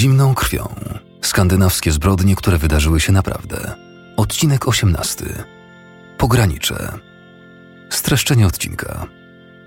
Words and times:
zimną 0.00 0.34
krwią. 0.34 0.74
Skandynawskie 1.22 1.92
zbrodnie, 1.92 2.36
które 2.36 2.58
wydarzyły 2.58 3.00
się 3.00 3.12
naprawdę. 3.12 3.74
Odcinek 4.16 4.68
18. 4.68 5.24
Pogranicze. 6.18 6.92
Streszczenie 7.90 8.46
odcinka. 8.46 9.06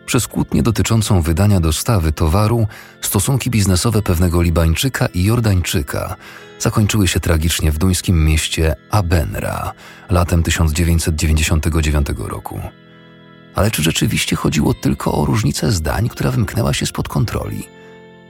Przez 0.05 0.27
kłótnię 0.27 0.63
dotyczącą 0.63 1.21
wydania 1.21 1.59
dostawy 1.59 2.11
towaru, 2.11 2.67
stosunki 3.01 3.49
biznesowe 3.49 4.01
pewnego 4.01 4.41
Libańczyka 4.41 5.05
i 5.05 5.23
Jordańczyka 5.23 6.15
zakończyły 6.59 7.07
się 7.07 7.19
tragicznie 7.19 7.71
w 7.71 7.77
duńskim 7.77 8.25
mieście 8.25 8.75
Abenra 8.89 9.73
latem 10.09 10.43
1999 10.43 12.07
roku. 12.17 12.61
Ale 13.55 13.71
czy 13.71 13.83
rzeczywiście 13.83 14.35
chodziło 14.35 14.73
tylko 14.73 15.13
o 15.13 15.25
różnicę 15.25 15.71
zdań, 15.71 16.09
która 16.09 16.31
wymknęła 16.31 16.73
się 16.73 16.85
spod 16.85 17.07
kontroli? 17.07 17.72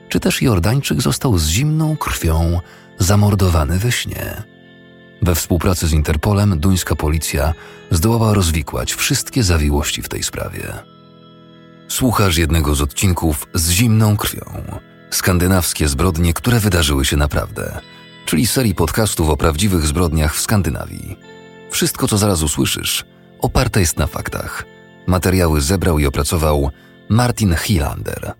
Czy 0.09 0.19
też 0.19 0.41
Jordańczyk 0.41 1.01
został 1.01 1.37
z 1.37 1.47
zimną 1.47 1.97
krwią 1.97 2.59
zamordowany 2.99 3.79
we 3.79 3.91
śnie? 3.91 4.43
We 5.21 5.35
współpracy 5.35 5.87
z 5.87 5.93
Interpolem 5.93 6.59
duńska 6.59 6.95
policja 6.95 7.53
zdołała 7.91 8.33
rozwikłać 8.33 8.93
wszystkie 8.93 9.43
zawiłości 9.43 10.01
w 10.01 10.09
tej 10.09 10.23
sprawie. 10.23 10.73
Słuchasz 11.87 12.37
jednego 12.37 12.75
z 12.75 12.81
odcinków 12.81 13.47
z 13.53 13.69
zimną 13.69 14.17
krwią. 14.17 14.63
Skandynawskie 15.11 15.87
zbrodnie, 15.87 16.33
które 16.33 16.59
wydarzyły 16.59 17.05
się 17.05 17.17
naprawdę, 17.17 17.79
czyli 18.25 18.47
serii 18.47 18.75
podcastów 18.75 19.29
o 19.29 19.37
prawdziwych 19.37 19.87
zbrodniach 19.87 20.35
w 20.35 20.41
Skandynawii. 20.41 21.17
Wszystko, 21.71 22.07
co 22.07 22.17
zaraz 22.17 22.43
usłyszysz, 22.43 23.05
oparte 23.39 23.79
jest 23.79 23.97
na 23.97 24.07
faktach. 24.07 24.65
Materiały 25.07 25.61
zebrał 25.61 25.99
i 25.99 26.05
opracował 26.05 26.69
Martin 27.09 27.55
Hilander. 27.55 28.33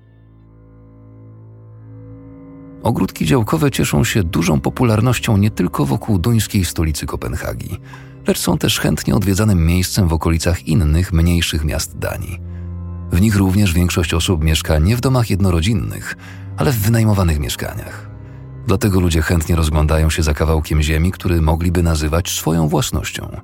Ogródki 2.83 3.25
działkowe 3.25 3.71
cieszą 3.71 4.03
się 4.03 4.23
dużą 4.23 4.59
popularnością 4.59 5.37
nie 5.37 5.51
tylko 5.51 5.85
wokół 5.85 6.19
duńskiej 6.19 6.65
stolicy 6.65 7.05
Kopenhagi, 7.05 7.77
lecz 8.27 8.39
są 8.39 8.57
też 8.57 8.79
chętnie 8.79 9.15
odwiedzanym 9.15 9.65
miejscem 9.65 10.07
w 10.07 10.13
okolicach 10.13 10.67
innych, 10.67 11.13
mniejszych 11.13 11.63
miast 11.63 11.97
Danii. 11.97 12.39
W 13.11 13.21
nich 13.21 13.35
również 13.35 13.73
większość 13.73 14.13
osób 14.13 14.43
mieszka 14.43 14.79
nie 14.79 14.97
w 14.97 15.01
domach 15.01 15.29
jednorodzinnych, 15.29 16.15
ale 16.57 16.71
w 16.71 16.77
wynajmowanych 16.77 17.39
mieszkaniach. 17.39 18.09
Dlatego 18.67 18.99
ludzie 18.99 19.21
chętnie 19.21 19.55
rozglądają 19.55 20.09
się 20.09 20.23
za 20.23 20.33
kawałkiem 20.33 20.81
ziemi, 20.81 21.11
który 21.11 21.41
mogliby 21.41 21.83
nazywać 21.83 22.29
swoją 22.29 22.67
własnością. 22.67 23.41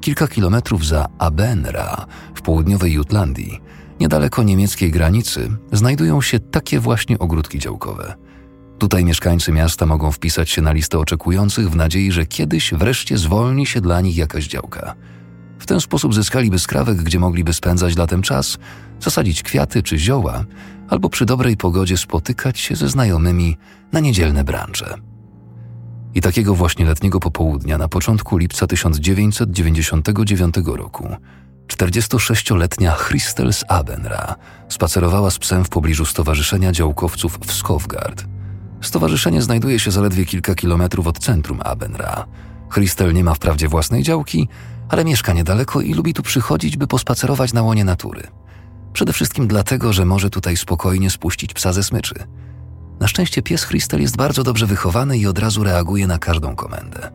Kilka 0.00 0.28
kilometrów 0.28 0.86
za 0.86 1.06
Abenra 1.18 2.06
w 2.34 2.42
południowej 2.42 2.92
Jutlandii, 2.92 3.60
niedaleko 4.00 4.42
niemieckiej 4.42 4.90
granicy, 4.90 5.50
znajdują 5.72 6.20
się 6.20 6.40
takie 6.40 6.80
właśnie 6.80 7.18
ogródki 7.18 7.58
działkowe– 7.58 8.14
Tutaj 8.78 9.04
mieszkańcy 9.04 9.52
miasta 9.52 9.86
mogą 9.86 10.12
wpisać 10.12 10.50
się 10.50 10.62
na 10.62 10.72
listę 10.72 10.98
oczekujących 10.98 11.70
w 11.70 11.76
nadziei, 11.76 12.12
że 12.12 12.26
kiedyś 12.26 12.74
wreszcie 12.74 13.18
zwolni 13.18 13.66
się 13.66 13.80
dla 13.80 14.00
nich 14.00 14.16
jakaś 14.16 14.46
działka. 14.46 14.94
W 15.58 15.66
ten 15.66 15.80
sposób 15.80 16.14
zyskaliby 16.14 16.58
skrawek, 16.58 16.96
gdzie 16.96 17.18
mogliby 17.18 17.52
spędzać 17.52 17.96
latem 17.96 18.22
czas, 18.22 18.58
zasadzić 19.00 19.42
kwiaty 19.42 19.82
czy 19.82 19.98
zioła, 19.98 20.44
albo 20.88 21.08
przy 21.10 21.26
dobrej 21.26 21.56
pogodzie 21.56 21.96
spotykać 21.96 22.58
się 22.58 22.76
ze 22.76 22.88
znajomymi 22.88 23.56
na 23.92 24.00
niedzielne 24.00 24.44
branże. 24.44 24.94
I 26.14 26.20
takiego 26.20 26.54
właśnie 26.54 26.86
letniego 26.86 27.20
popołudnia 27.20 27.78
na 27.78 27.88
początku 27.88 28.36
lipca 28.36 28.66
1999 28.66 30.54
roku 30.66 31.08
46-letnia 31.68 32.96
Christel 33.08 33.50
Abenra 33.68 34.34
spacerowała 34.68 35.30
z 35.30 35.38
psem 35.38 35.64
w 35.64 35.68
pobliżu 35.68 36.04
Stowarzyszenia 36.04 36.72
Działkowców 36.72 37.38
w 37.46 37.52
Skowgard– 37.52 38.24
Stowarzyszenie 38.86 39.42
znajduje 39.42 39.78
się 39.78 39.90
zaledwie 39.90 40.24
kilka 40.24 40.54
kilometrów 40.54 41.06
od 41.06 41.18
centrum 41.18 41.60
Abenra. 41.64 42.26
Christel 42.74 43.14
nie 43.14 43.24
ma 43.24 43.34
wprawdzie 43.34 43.68
własnej 43.68 44.02
działki, 44.02 44.48
ale 44.88 45.04
mieszka 45.04 45.32
niedaleko 45.32 45.80
i 45.80 45.94
lubi 45.94 46.14
tu 46.14 46.22
przychodzić, 46.22 46.76
by 46.76 46.86
pospacerować 46.86 47.52
na 47.52 47.62
łonie 47.62 47.84
natury. 47.84 48.22
Przede 48.92 49.12
wszystkim 49.12 49.46
dlatego, 49.46 49.92
że 49.92 50.04
może 50.04 50.30
tutaj 50.30 50.56
spokojnie 50.56 51.10
spuścić 51.10 51.54
psa 51.54 51.72
ze 51.72 51.82
smyczy. 51.82 52.14
Na 53.00 53.08
szczęście 53.08 53.42
pies 53.42 53.66
Christel 53.66 54.00
jest 54.00 54.16
bardzo 54.16 54.42
dobrze 54.42 54.66
wychowany 54.66 55.18
i 55.18 55.26
od 55.26 55.38
razu 55.38 55.64
reaguje 55.64 56.06
na 56.06 56.18
każdą 56.18 56.56
komendę. 56.56 57.10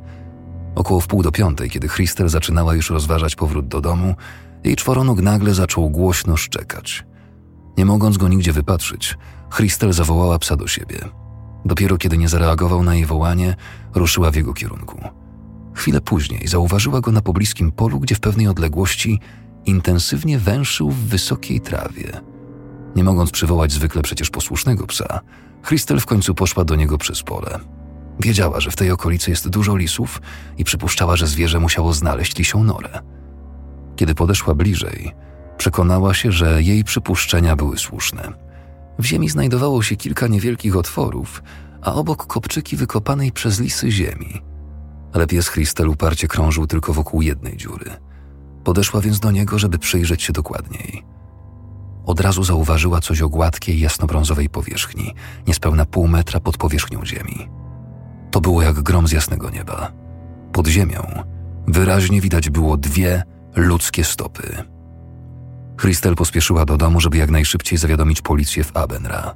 Około 0.75 0.99
wpół 0.99 1.23
do 1.23 1.31
piątej, 1.31 1.69
kiedy 1.69 1.89
Christel 1.89 2.29
zaczynała 2.29 2.75
już 2.75 2.89
rozważać 2.89 3.35
powrót 3.35 3.67
do 3.67 3.81
domu, 3.81 4.15
jej 4.63 4.75
czworonóg 4.75 5.21
nagle 5.21 5.53
zaczął 5.53 5.89
głośno 5.89 6.37
szczekać. 6.37 7.05
Nie 7.77 7.85
mogąc 7.85 8.17
go 8.17 8.27
nigdzie 8.27 8.53
wypatrzyć, 8.53 9.17
Christel 9.55 9.93
zawołała 9.93 10.39
psa 10.39 10.55
do 10.55 10.67
siebie– 10.67 10.99
Dopiero 11.65 11.97
kiedy 11.97 12.17
nie 12.17 12.29
zareagował 12.29 12.83
na 12.83 12.95
jej 12.95 13.05
wołanie, 13.05 13.55
ruszyła 13.95 14.31
w 14.31 14.35
jego 14.35 14.53
kierunku. 14.53 15.01
Chwilę 15.73 16.01
później 16.01 16.47
zauważyła 16.47 17.01
go 17.01 17.11
na 17.11 17.21
pobliskim 17.21 17.71
polu, 17.71 17.99
gdzie 17.99 18.15
w 18.15 18.19
pewnej 18.19 18.47
odległości 18.47 19.19
intensywnie 19.65 20.39
węszył 20.39 20.89
w 20.89 20.97
wysokiej 20.97 21.61
trawie. 21.61 22.21
Nie 22.95 23.03
mogąc 23.03 23.31
przywołać 23.31 23.71
zwykle 23.71 24.01
przecież 24.01 24.29
posłusznego 24.29 24.87
psa, 24.87 25.19
Christel 25.67 25.99
w 25.99 26.05
końcu 26.05 26.35
poszła 26.35 26.63
do 26.63 26.75
niego 26.75 26.97
przez 26.97 27.23
pole. 27.23 27.59
Wiedziała, 28.19 28.59
że 28.59 28.71
w 28.71 28.75
tej 28.75 28.91
okolicy 28.91 29.29
jest 29.29 29.49
dużo 29.49 29.75
lisów 29.75 30.21
i 30.57 30.63
przypuszczała, 30.63 31.15
że 31.15 31.27
zwierzę 31.27 31.59
musiało 31.59 31.93
znaleźć 31.93 32.37
lisią 32.37 32.63
norę. 32.63 32.99
Kiedy 33.95 34.15
podeszła 34.15 34.55
bliżej, 34.55 35.11
przekonała 35.57 36.13
się, 36.13 36.31
że 36.31 36.63
jej 36.63 36.83
przypuszczenia 36.83 37.55
były 37.55 37.77
słuszne– 37.77 38.31
w 39.01 39.05
ziemi 39.05 39.29
znajdowało 39.29 39.83
się 39.83 39.95
kilka 39.95 40.27
niewielkich 40.27 40.77
otworów, 40.77 41.43
a 41.81 41.93
obok 41.93 42.27
kopczyki 42.27 42.75
wykopanej 42.75 43.31
przez 43.31 43.59
lisy 43.59 43.91
ziemi. 43.91 44.41
Ale 45.13 45.27
pies 45.27 45.51
Christel 45.51 45.89
uparcie 45.89 46.27
krążył 46.27 46.67
tylko 46.67 46.93
wokół 46.93 47.21
jednej 47.21 47.57
dziury. 47.57 47.91
Podeszła 48.63 49.01
więc 49.01 49.19
do 49.19 49.31
niego, 49.31 49.59
żeby 49.59 49.79
przyjrzeć 49.79 50.23
się 50.23 50.33
dokładniej. 50.33 51.03
Od 52.05 52.19
razu 52.19 52.43
zauważyła 52.43 53.01
coś 53.01 53.21
o 53.21 53.29
gładkiej, 53.29 53.79
jasnobrązowej 53.79 54.49
powierzchni, 54.49 55.13
niespełna 55.47 55.85
pół 55.85 56.07
metra 56.07 56.39
pod 56.39 56.57
powierzchnią 56.57 57.05
ziemi. 57.05 57.49
To 58.31 58.41
było 58.41 58.61
jak 58.61 58.81
grom 58.81 59.07
z 59.07 59.11
jasnego 59.11 59.49
nieba. 59.49 59.91
Pod 60.53 60.67
ziemią 60.67 61.23
wyraźnie 61.67 62.21
widać 62.21 62.49
było 62.49 62.77
dwie 62.77 63.23
ludzkie 63.55 64.03
stopy. 64.03 64.63
Christel 65.81 66.15
pospieszyła 66.15 66.65
do 66.65 66.77
domu, 66.77 66.99
żeby 66.99 67.17
jak 67.17 67.31
najszybciej 67.31 67.77
zawiadomić 67.77 68.21
policję 68.21 68.63
w 68.63 68.77
Abenra. 68.77 69.35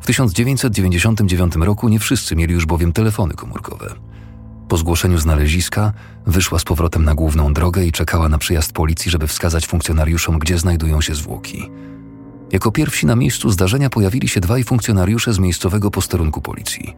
W 0.00 0.06
1999 0.06 1.56
roku 1.56 1.88
nie 1.88 1.98
wszyscy 1.98 2.36
mieli 2.36 2.54
już 2.54 2.66
bowiem 2.66 2.92
telefony 2.92 3.34
komórkowe. 3.34 3.94
Po 4.68 4.76
zgłoszeniu 4.76 5.18
znaleziska 5.18 5.92
wyszła 6.26 6.58
z 6.58 6.64
powrotem 6.64 7.04
na 7.04 7.14
główną 7.14 7.52
drogę 7.52 7.84
i 7.84 7.92
czekała 7.92 8.28
na 8.28 8.38
przyjazd 8.38 8.72
policji, 8.72 9.10
żeby 9.10 9.26
wskazać 9.26 9.66
funkcjonariuszom, 9.66 10.38
gdzie 10.38 10.58
znajdują 10.58 11.00
się 11.00 11.14
zwłoki. 11.14 11.70
Jako 12.52 12.72
pierwsi 12.72 13.06
na 13.06 13.16
miejscu 13.16 13.50
zdarzenia 13.50 13.90
pojawili 13.90 14.28
się 14.28 14.40
dwaj 14.40 14.64
funkcjonariusze 14.64 15.32
z 15.32 15.38
miejscowego 15.38 15.90
posterunku 15.90 16.40
policji. 16.40 16.96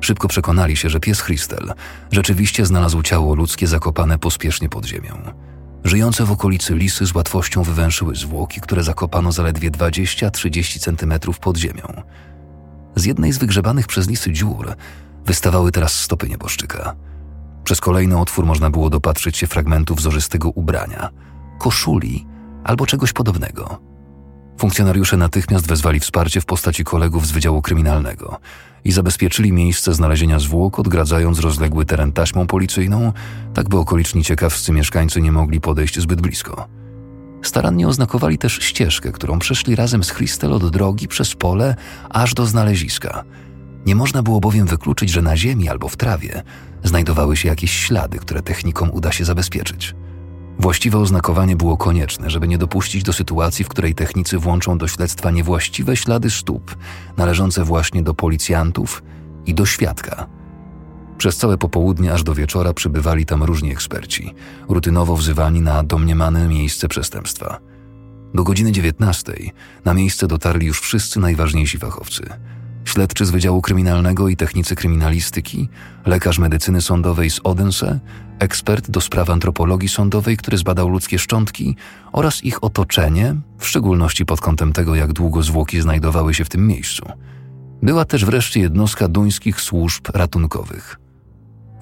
Szybko 0.00 0.28
przekonali 0.28 0.76
się, 0.76 0.90
że 0.90 1.00
pies 1.00 1.22
Christel 1.22 1.72
rzeczywiście 2.12 2.66
znalazł 2.66 3.02
ciało 3.02 3.34
ludzkie 3.34 3.66
zakopane 3.66 4.18
pospiesznie 4.18 4.68
pod 4.68 4.84
ziemią. 4.84 5.47
Żyjące 5.84 6.24
w 6.24 6.30
okolicy 6.30 6.74
lisy 6.74 7.06
z 7.06 7.14
łatwością 7.14 7.62
wywęszyły 7.62 8.16
zwłoki, 8.16 8.60
które 8.60 8.82
zakopano 8.82 9.32
zaledwie 9.32 9.70
20-30 9.70 10.80
centymetrów 10.80 11.38
pod 11.38 11.56
ziemią. 11.56 12.02
Z 12.94 13.04
jednej 13.04 13.32
z 13.32 13.38
wygrzebanych 13.38 13.86
przez 13.86 14.08
lisy 14.08 14.32
dziur 14.32 14.74
wystawały 15.24 15.72
teraz 15.72 16.00
stopy 16.00 16.28
nieboszczyka. 16.28 16.94
Przez 17.64 17.80
kolejny 17.80 18.18
otwór 18.18 18.46
można 18.46 18.70
było 18.70 18.90
dopatrzyć 18.90 19.36
się 19.36 19.46
fragmentów 19.46 19.98
wzorzystego 19.98 20.50
ubrania, 20.50 21.10
koszuli 21.58 22.26
albo 22.64 22.86
czegoś 22.86 23.12
podobnego. 23.12 23.78
Funkcjonariusze 24.58 25.16
natychmiast 25.16 25.66
wezwali 25.66 26.00
wsparcie 26.00 26.40
w 26.40 26.46
postaci 26.46 26.84
kolegów 26.84 27.26
z 27.26 27.30
Wydziału 27.32 27.62
Kryminalnego 27.62 28.40
i 28.84 28.92
zabezpieczyli 28.92 29.52
miejsce 29.52 29.94
znalezienia 29.94 30.38
zwłok, 30.38 30.78
odgradzając 30.78 31.40
rozległy 31.40 31.84
teren 31.84 32.12
taśmą 32.12 32.46
policyjną, 32.46 33.12
tak 33.54 33.68
by 33.68 33.78
okoliczni 33.78 34.24
ciekawscy 34.24 34.72
mieszkańcy 34.72 35.20
nie 35.20 35.32
mogli 35.32 35.60
podejść 35.60 36.00
zbyt 36.00 36.20
blisko. 36.20 36.68
Starannie 37.42 37.88
oznakowali 37.88 38.38
też 38.38 38.52
ścieżkę, 38.52 39.12
którą 39.12 39.38
przeszli 39.38 39.76
razem 39.76 40.04
z 40.04 40.12
Christel 40.12 40.52
od 40.52 40.70
drogi 40.70 41.08
przez 41.08 41.34
pole 41.34 41.76
aż 42.10 42.34
do 42.34 42.46
znaleziska. 42.46 43.24
Nie 43.86 43.94
można 43.94 44.22
było 44.22 44.40
bowiem 44.40 44.66
wykluczyć, 44.66 45.10
że 45.10 45.22
na 45.22 45.36
ziemi 45.36 45.68
albo 45.68 45.88
w 45.88 45.96
trawie 45.96 46.42
znajdowały 46.84 47.36
się 47.36 47.48
jakieś 47.48 47.72
ślady, 47.72 48.18
które 48.18 48.42
technikom 48.42 48.90
uda 48.90 49.12
się 49.12 49.24
zabezpieczyć. 49.24 49.94
Właściwe 50.58 50.98
oznakowanie 50.98 51.56
było 51.56 51.76
konieczne, 51.76 52.30
żeby 52.30 52.48
nie 52.48 52.58
dopuścić 52.58 53.02
do 53.02 53.12
sytuacji, 53.12 53.64
w 53.64 53.68
której 53.68 53.94
technicy 53.94 54.38
włączą 54.38 54.78
do 54.78 54.88
śledztwa 54.88 55.30
niewłaściwe 55.30 55.96
ślady 55.96 56.30
stóp, 56.30 56.76
należące 57.16 57.64
właśnie 57.64 58.02
do 58.02 58.14
policjantów 58.14 59.02
i 59.46 59.54
do 59.54 59.66
świadka. 59.66 60.26
Przez 61.18 61.36
całe 61.36 61.58
popołudnie 61.58 62.12
aż 62.12 62.22
do 62.22 62.34
wieczora 62.34 62.72
przybywali 62.72 63.26
tam 63.26 63.42
różni 63.42 63.72
eksperci, 63.72 64.34
rutynowo 64.68 65.16
wzywani 65.16 65.60
na 65.60 65.82
domniemane 65.82 66.48
miejsce 66.48 66.88
przestępstwa. 66.88 67.58
Do 68.34 68.44
godziny 68.44 68.72
19 68.72 69.32
na 69.84 69.94
miejsce 69.94 70.26
dotarli 70.26 70.66
już 70.66 70.80
wszyscy 70.80 71.20
najważniejsi 71.20 71.78
fachowcy. 71.78 72.28
Śledczy 72.88 73.26
z 73.26 73.30
Wydziału 73.30 73.62
Kryminalnego 73.62 74.28
i 74.28 74.36
Technicy 74.36 74.74
Kryminalistyki, 74.76 75.68
lekarz 76.06 76.38
medycyny 76.38 76.82
sądowej 76.82 77.30
z 77.30 77.40
Odense, 77.44 78.00
ekspert 78.38 78.90
do 78.90 79.00
spraw 79.00 79.30
antropologii 79.30 79.88
sądowej, 79.88 80.36
który 80.36 80.58
zbadał 80.58 80.88
ludzkie 80.88 81.18
szczątki 81.18 81.76
oraz 82.12 82.44
ich 82.44 82.64
otoczenie, 82.64 83.34
w 83.58 83.66
szczególności 83.66 84.26
pod 84.26 84.40
kątem 84.40 84.72
tego, 84.72 84.94
jak 84.94 85.12
długo 85.12 85.42
zwłoki 85.42 85.80
znajdowały 85.80 86.34
się 86.34 86.44
w 86.44 86.48
tym 86.48 86.66
miejscu. 86.66 87.06
Była 87.82 88.04
też 88.04 88.24
wreszcie 88.24 88.60
jednostka 88.60 89.08
duńskich 89.08 89.60
służb 89.60 90.06
ratunkowych. 90.14 91.00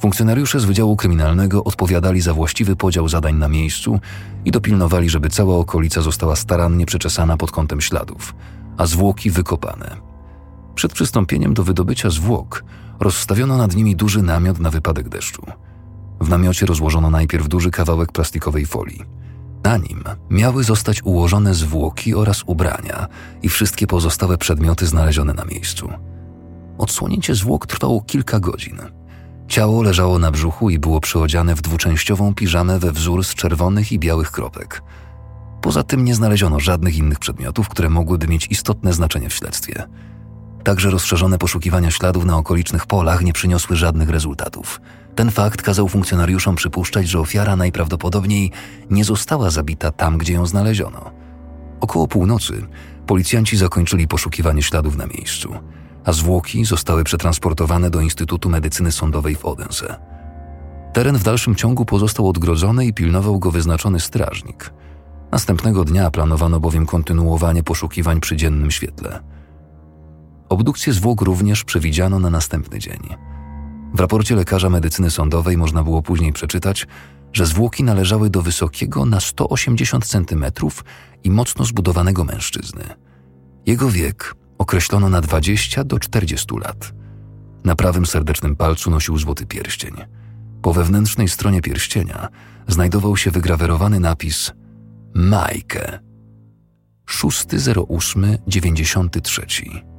Funkcjonariusze 0.00 0.60
z 0.60 0.64
Wydziału 0.64 0.96
Kryminalnego 0.96 1.64
odpowiadali 1.64 2.20
za 2.20 2.34
właściwy 2.34 2.76
podział 2.76 3.08
zadań 3.08 3.34
na 3.34 3.48
miejscu 3.48 4.00
i 4.44 4.50
dopilnowali, 4.50 5.08
żeby 5.08 5.28
cała 5.30 5.56
okolica 5.56 6.02
została 6.02 6.36
starannie 6.36 6.86
przeczesana 6.86 7.36
pod 7.36 7.50
kątem 7.50 7.80
śladów, 7.80 8.34
a 8.76 8.86
zwłoki 8.86 9.30
wykopane. 9.30 10.05
Przed 10.76 10.92
przystąpieniem 10.92 11.54
do 11.54 11.64
wydobycia 11.64 12.10
zwłok 12.10 12.64
rozstawiono 13.00 13.56
nad 13.56 13.76
nimi 13.76 13.96
duży 13.96 14.22
namiot 14.22 14.58
na 14.58 14.70
wypadek 14.70 15.08
deszczu. 15.08 15.42
W 16.20 16.28
namiocie 16.28 16.66
rozłożono 16.66 17.10
najpierw 17.10 17.48
duży 17.48 17.70
kawałek 17.70 18.12
plastikowej 18.12 18.66
folii. 18.66 19.04
Na 19.64 19.76
nim 19.76 20.04
miały 20.30 20.64
zostać 20.64 21.02
ułożone 21.02 21.54
zwłoki 21.54 22.14
oraz 22.14 22.42
ubrania 22.46 23.06
i 23.42 23.48
wszystkie 23.48 23.86
pozostałe 23.86 24.38
przedmioty 24.38 24.86
znalezione 24.86 25.34
na 25.34 25.44
miejscu. 25.44 25.90
Odsłonięcie 26.78 27.34
zwłok 27.34 27.66
trwało 27.66 28.00
kilka 28.00 28.40
godzin. 28.40 28.78
Ciało 29.48 29.82
leżało 29.82 30.18
na 30.18 30.30
brzuchu 30.30 30.70
i 30.70 30.78
było 30.78 31.00
przyodziane 31.00 31.54
w 31.54 31.62
dwuczęściową 31.62 32.34
piżamę 32.34 32.78
we 32.78 32.92
wzór 32.92 33.24
z 33.24 33.34
czerwonych 33.34 33.92
i 33.92 33.98
białych 33.98 34.30
kropek. 34.30 34.82
Poza 35.62 35.82
tym 35.82 36.04
nie 36.04 36.14
znaleziono 36.14 36.60
żadnych 36.60 36.96
innych 36.96 37.18
przedmiotów, 37.18 37.68
które 37.68 37.90
mogłyby 37.90 38.28
mieć 38.28 38.46
istotne 38.50 38.92
znaczenie 38.92 39.28
w 39.28 39.34
śledztwie. 39.34 39.88
Także 40.66 40.90
rozszerzone 40.90 41.38
poszukiwania 41.38 41.90
śladów 41.90 42.24
na 42.24 42.36
okolicznych 42.36 42.86
polach 42.86 43.22
nie 43.22 43.32
przyniosły 43.32 43.76
żadnych 43.76 44.10
rezultatów. 44.10 44.80
Ten 45.14 45.30
fakt 45.30 45.62
kazał 45.62 45.88
funkcjonariuszom 45.88 46.56
przypuszczać, 46.56 47.08
że 47.08 47.20
ofiara 47.20 47.56
najprawdopodobniej 47.56 48.52
nie 48.90 49.04
została 49.04 49.50
zabita 49.50 49.90
tam, 49.90 50.18
gdzie 50.18 50.32
ją 50.32 50.46
znaleziono. 50.46 51.10
Około 51.80 52.08
północy 52.08 52.66
policjanci 53.06 53.56
zakończyli 53.56 54.08
poszukiwanie 54.08 54.62
śladów 54.62 54.96
na 54.96 55.06
miejscu, 55.06 55.54
a 56.04 56.12
zwłoki 56.12 56.64
zostały 56.64 57.04
przetransportowane 57.04 57.90
do 57.90 58.00
Instytutu 58.00 58.48
Medycyny 58.48 58.92
Sądowej 58.92 59.36
w 59.36 59.44
Odense. 59.44 59.96
Teren 60.92 61.18
w 61.18 61.22
dalszym 61.22 61.54
ciągu 61.54 61.84
pozostał 61.84 62.28
odgrodzony 62.28 62.86
i 62.86 62.92
pilnował 62.92 63.38
go 63.38 63.50
wyznaczony 63.50 64.00
strażnik. 64.00 64.72
Następnego 65.32 65.84
dnia 65.84 66.10
planowano 66.10 66.60
bowiem 66.60 66.86
kontynuowanie 66.86 67.62
poszukiwań 67.62 68.20
przy 68.20 68.36
dziennym 68.36 68.70
świetle. 68.70 69.20
Obdukcję 70.48 70.92
zwłok 70.92 71.22
również 71.22 71.64
przewidziano 71.64 72.18
na 72.18 72.30
następny 72.30 72.78
dzień. 72.78 73.00
W 73.94 74.00
raporcie 74.00 74.36
lekarza 74.36 74.70
medycyny 74.70 75.10
sądowej 75.10 75.56
można 75.56 75.82
było 75.82 76.02
później 76.02 76.32
przeczytać, 76.32 76.86
że 77.32 77.46
zwłoki 77.46 77.84
należały 77.84 78.30
do 78.30 78.42
wysokiego 78.42 79.04
na 79.04 79.20
180 79.20 80.06
cm 80.06 80.44
i 81.24 81.30
mocno 81.30 81.64
zbudowanego 81.64 82.24
mężczyzny. 82.24 82.84
Jego 83.66 83.90
wiek 83.90 84.34
określono 84.58 85.08
na 85.08 85.20
20 85.20 85.84
do 85.84 85.98
40 85.98 86.46
lat. 86.64 86.92
Na 87.64 87.76
prawym 87.76 88.06
serdecznym 88.06 88.56
palcu 88.56 88.90
nosił 88.90 89.18
złoty 89.18 89.46
pierścień. 89.46 89.94
Po 90.62 90.72
wewnętrznej 90.72 91.28
stronie 91.28 91.60
pierścienia 91.60 92.28
znajdował 92.68 93.16
się 93.16 93.30
wygrawerowany 93.30 94.00
napis 94.00 94.52
Majkę 95.14 95.98
60893. 97.06 99.95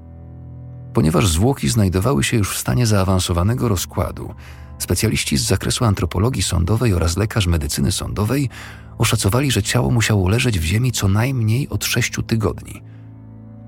Ponieważ 0.97 1.27
zwłoki 1.27 1.69
znajdowały 1.69 2.23
się 2.23 2.37
już 2.37 2.55
w 2.55 2.57
stanie 2.57 2.85
zaawansowanego 2.85 3.67
rozkładu, 3.67 4.33
specjaliści 4.79 5.37
z 5.37 5.41
zakresu 5.41 5.85
antropologii 5.85 6.43
sądowej 6.43 6.93
oraz 6.93 7.17
lekarz 7.17 7.47
medycyny 7.47 7.91
sądowej 7.91 8.49
oszacowali, 8.97 9.51
że 9.51 9.63
ciało 9.63 9.91
musiało 9.91 10.29
leżeć 10.29 10.59
w 10.59 10.63
ziemi 10.63 10.91
co 10.91 11.07
najmniej 11.07 11.69
od 11.69 11.85
sześciu 11.85 12.23
tygodni. 12.23 12.81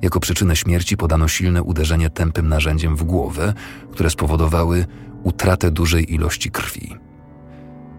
Jako 0.02 0.20
przyczynę 0.20 0.56
śmierci 0.56 0.98
podano 0.98 1.28
silne 1.28 1.64
uderzenie 1.64 2.10
tępym 2.10 2.48
narzędziem 2.48 2.96
w 2.96 3.04
głowę, 3.04 3.54
które 3.92 4.10
spowodowały 4.10 4.86
utratę 5.24 5.72
dużej 5.72 6.14
ilości 6.14 6.52
krwi. 6.52 6.96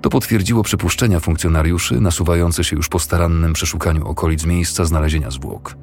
To 0.01 0.11
potwierdziło 0.11 0.63
przypuszczenia 0.63 1.21
funkcjonariuszy 1.21 2.01
nasuwające 2.01 2.65
się 2.65 2.77
już 2.77 2.89
po 2.89 2.99
starannym 2.99 3.53
przeszukaniu 3.53 4.07
okolic 4.07 4.47
miejsca 4.47 4.85
znalezienia 4.85 5.31
zwłok. 5.31 5.77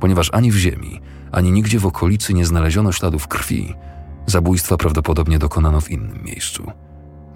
Ponieważ 0.00 0.30
ani 0.32 0.52
w 0.52 0.56
ziemi, 0.56 1.00
ani 1.32 1.52
nigdzie 1.52 1.78
w 1.78 1.86
okolicy 1.86 2.34
nie 2.34 2.46
znaleziono 2.46 2.92
śladów 2.92 3.28
krwi, 3.28 3.74
zabójstwa 4.26 4.76
prawdopodobnie 4.76 5.38
dokonano 5.38 5.80
w 5.80 5.90
innym 5.90 6.24
miejscu. 6.24 6.72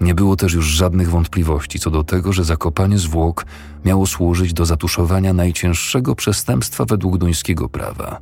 Nie 0.01 0.15
było 0.15 0.35
też 0.35 0.53
już 0.53 0.65
żadnych 0.65 1.09
wątpliwości 1.09 1.79
co 1.79 1.91
do 1.91 2.03
tego, 2.03 2.33
że 2.33 2.43
zakopanie 2.43 2.97
zwłok 2.97 3.45
miało 3.85 4.05
służyć 4.05 4.53
do 4.53 4.65
zatuszowania 4.65 5.33
najcięższego 5.33 6.15
przestępstwa 6.15 6.85
według 6.85 7.17
duńskiego 7.17 7.69
prawa 7.69 8.19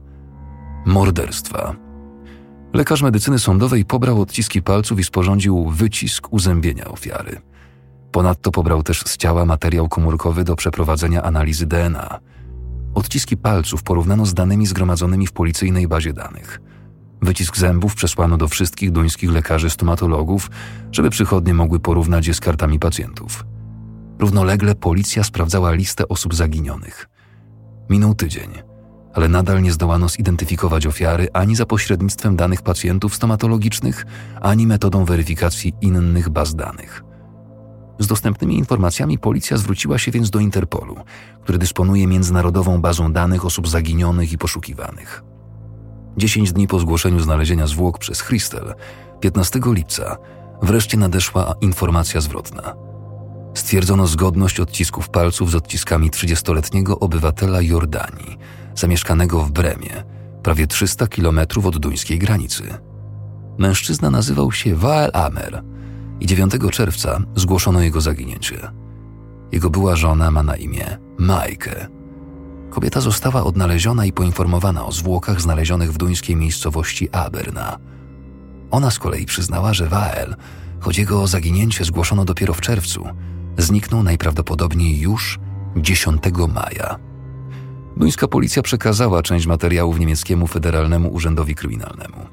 morderstwa. 0.86 1.76
Lekarz 2.74 3.02
medycyny 3.02 3.40
sądowej 3.40 3.86
pobrał 3.86 4.22
odciski 4.22 4.62
palców 4.62 5.00
i 5.00 5.04
sporządził 5.04 5.70
wycisk 5.70 6.34
uzębienia 6.34 6.86
ofiary. 6.86 7.42
Ponadto 8.12 8.52
pobrał 8.52 8.84
też 8.84 9.02
z 9.02 9.18
ciała 9.18 9.46
materiał 9.46 9.90
komórkowy 9.90 10.44
do 10.44 10.56
przeprowadzenia 10.56 11.24
analizy 11.24 11.66
DNA. 11.66 12.20
Odciski 12.96 13.38
palców 13.38 13.84
porównano 13.84 14.26
z 14.26 14.34
danymi 14.34 14.68
zgromadzonymi 14.68 15.28
w 15.28 15.32
policyjnej 15.32 15.88
bazie 15.88 16.14
danych. 16.14 16.62
Wycisk 17.22 17.58
zębów 17.58 17.96
przesłano 17.96 18.38
do 18.38 18.48
wszystkich 18.48 18.92
duńskich 18.92 19.32
lekarzy 19.32 19.70
stomatologów, 19.70 20.50
żeby 20.92 21.10
przychodnie 21.10 21.54
mogły 21.54 21.80
porównać 21.80 22.28
je 22.28 22.34
z 22.34 22.40
kartami 22.40 22.80
pacjentów. 22.80 23.46
Równolegle 24.20 24.76
policja 24.76 25.24
sprawdzała 25.24 25.72
listę 25.72 26.08
osób 26.08 26.36
zaginionych. 26.36 27.10
Minął 27.90 28.16
tydzień, 28.16 28.50
ale 29.14 29.28
nadal 29.28 29.62
nie 29.62 29.72
zdołano 29.72 30.10
zidentyfikować 30.10 30.88
ofiary 30.88 31.28
ani 31.34 31.56
za 31.56 31.66
pośrednictwem 31.66 32.36
danych 32.36 32.62
pacjentów 32.62 33.16
stomatologicznych, 33.16 34.06
ani 34.42 34.68
metodą 34.68 35.06
weryfikacji 35.06 35.74
innych 35.82 36.30
baz 36.30 36.56
danych. 36.56 37.04
Z 38.02 38.08
dostępnymi 38.08 38.58
informacjami 38.58 39.18
policja 39.18 39.58
zwróciła 39.58 39.98
się 39.98 40.12
więc 40.12 40.30
do 40.30 40.40
Interpolu, 40.40 40.96
który 41.44 41.58
dysponuje 41.58 42.08
międzynarodową 42.08 42.82
bazą 42.82 43.14
danych 43.14 43.46
osób 43.46 43.68
zaginionych 43.68 44.32
i 44.32 44.38
poszukiwanych. 44.38 45.24
Dziesięć 46.18 46.54
dni 46.54 46.68
po 46.68 46.80
zgłoszeniu 46.80 47.20
znalezienia 47.20 47.68
zwłok 47.68 47.98
przez 47.98 48.24
Christel, 48.24 48.74
15 49.20 49.60
lipca, 49.66 50.18
wreszcie 50.62 50.98
nadeszła 50.98 51.56
informacja 51.62 52.22
zwrotna. 52.22 52.76
Stwierdzono 53.54 54.08
zgodność 54.08 54.60
odcisków 54.60 55.10
palców 55.10 55.52
z 55.52 55.56
odciskami 55.56 56.12
30-letniego 56.12 57.00
obywatela 57.00 57.62
Jordanii, 57.62 58.38
zamieszkanego 58.76 59.44
w 59.44 59.52
Bremie, 59.52 60.04
prawie 60.44 60.68
300 60.68 61.08
kilometrów 61.08 61.66
od 61.66 61.78
duńskiej 61.78 62.20
granicy. 62.20 62.64
Mężczyzna 63.58 64.10
nazywał 64.10 64.52
się 64.52 64.76
Wael 64.76 65.12
Amer 65.14 65.64
i 66.22 66.26
9 66.26 66.54
czerwca 66.72 67.22
zgłoszono 67.36 67.82
jego 67.82 68.02
zaginięcie. 68.02 68.72
Jego 69.52 69.70
była 69.70 69.96
żona 69.96 70.32
ma 70.32 70.44
na 70.44 70.56
imię 70.56 70.98
Majkę. 71.18 71.88
Kobieta 72.70 73.02
została 73.02 73.44
odnaleziona 73.44 74.06
i 74.06 74.14
poinformowana 74.14 74.86
o 74.86 74.92
zwłokach 74.92 75.42
znalezionych 75.42 75.94
w 75.94 75.98
duńskiej 75.98 76.36
miejscowości 76.36 77.10
Aberna. 77.12 77.78
Ona 78.72 78.92
z 78.92 79.00
kolei 79.00 79.26
przyznała, 79.26 79.74
że 79.74 79.88
Wael, 79.88 80.36
choć 80.80 80.98
jego 80.98 81.28
zaginięcie 81.28 81.86
zgłoszono 81.86 82.26
dopiero 82.26 82.54
w 82.54 82.62
czerwcu, 82.62 83.08
zniknął 83.58 84.04
najprawdopodobniej 84.04 85.00
już 85.00 85.40
10 85.78 86.24
maja. 86.54 87.00
Duńska 87.98 88.28
policja 88.28 88.62
przekazała 88.62 89.24
część 89.24 89.48
materiałów 89.48 90.00
niemieckiemu 90.00 90.48
Federalnemu 90.48 91.14
Urzędowi 91.14 91.56
Kryminalnemu. 91.56 92.26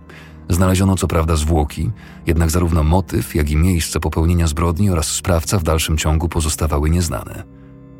Znaleziono 0.49 0.97
co 0.97 1.09
prawda 1.09 1.37
zwłoki, 1.37 1.91
jednak 2.27 2.51
zarówno 2.51 2.85
motyw, 2.85 3.35
jak 3.35 3.51
i 3.51 3.57
miejsce 3.57 4.01
popełnienia 4.01 4.47
zbrodni 4.47 4.91
oraz 4.91 5.07
sprawca 5.07 5.59
w 5.59 5.63
dalszym 5.63 5.99
ciągu 5.99 6.29
pozostawały 6.29 6.91
nieznane. 6.91 7.45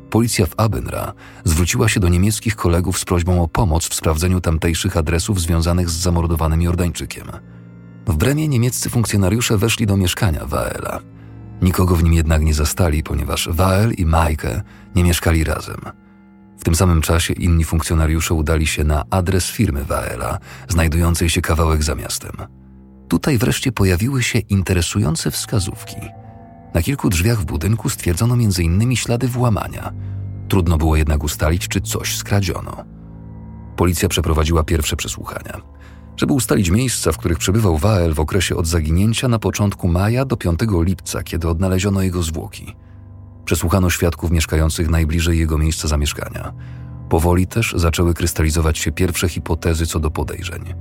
Policja 0.09 0.45
w 0.45 0.53
Abenra 0.57 1.13
zwróciła 1.43 1.89
się 1.89 1.99
do 1.99 2.09
niemieckich 2.09 2.55
kolegów 2.55 2.99
z 2.99 3.05
prośbą 3.05 3.43
o 3.43 3.47
pomoc 3.47 3.87
w 3.89 3.93
sprawdzeniu 3.93 4.41
tamtejszych 4.41 4.97
adresów 4.97 5.41
związanych 5.41 5.89
z 5.89 5.93
zamordowanym 5.93 6.61
Jordańczykiem. 6.61 7.27
W 8.07 8.17
Bremie 8.17 8.47
niemieccy 8.47 8.89
funkcjonariusze 8.89 9.57
weszli 9.57 9.85
do 9.87 9.97
mieszkania 9.97 10.45
Waela. 10.45 10.99
Nikogo 11.61 11.95
w 11.95 12.03
nim 12.03 12.13
jednak 12.13 12.41
nie 12.41 12.53
zastali, 12.53 13.03
ponieważ 13.03 13.49
Wael 13.51 13.91
i 13.97 14.05
Majke 14.05 14.61
nie 14.95 15.03
mieszkali 15.03 15.43
razem– 15.43 15.81
w 16.59 16.63
tym 16.63 16.75
samym 16.75 17.01
czasie 17.01 17.33
inni 17.33 17.63
funkcjonariusze 17.63 18.33
udali 18.33 18.67
się 18.67 18.83
na 18.83 19.03
adres 19.09 19.45
firmy 19.45 19.83
Waela, 19.83 20.37
znajdującej 20.67 21.29
się 21.29 21.41
kawałek 21.41 21.83
za 21.83 21.95
miastem. 21.95 22.31
Tutaj 23.07 23.37
wreszcie 23.37 23.71
pojawiły 23.71 24.23
się 24.23 24.39
interesujące 24.39 25.31
wskazówki. 25.31 25.95
Na 26.73 26.81
kilku 26.81 27.09
drzwiach 27.09 27.39
w 27.39 27.45
budynku 27.45 27.89
stwierdzono 27.89 28.33
m.in. 28.33 28.95
ślady 28.95 29.27
włamania. 29.27 29.93
Trudno 30.47 30.77
było 30.77 30.95
jednak 30.95 31.23
ustalić, 31.23 31.67
czy 31.67 31.81
coś 31.81 32.17
skradziono. 32.17 32.85
Policja 33.75 34.09
przeprowadziła 34.09 34.63
pierwsze 34.63 34.95
przesłuchania. 34.95 35.61
żeby 36.17 36.33
ustalić 36.33 36.69
miejsca, 36.69 37.11
w 37.11 37.17
których 37.17 37.37
przebywał 37.37 37.77
Wael 37.77 38.13
w 38.13 38.19
okresie 38.19 38.55
od 38.55 38.67
zaginięcia 38.67 39.27
na 39.27 39.39
początku 39.39 39.87
maja 39.87 40.25
do 40.25 40.37
5 40.37 40.59
lipca, 40.81 41.23
kiedy 41.23 41.49
odnaleziono 41.49 42.01
jego 42.01 42.23
zwłoki. 42.23 42.75
Przesłuchano 43.49 43.89
świadków 43.89 44.31
mieszkających 44.31 44.89
najbliżej 44.89 45.39
jego 45.39 45.57
miejsca 45.57 45.87
zamieszkania. 45.87 46.53
Powoli 47.09 47.47
też 47.47 47.73
zaczęły 47.77 48.13
krystalizować 48.13 48.77
się 48.77 48.91
pierwsze 48.91 49.29
hipotezy 49.29 49.87
co 49.87 49.99
do 49.99 50.11
podejrzeń. 50.11 50.73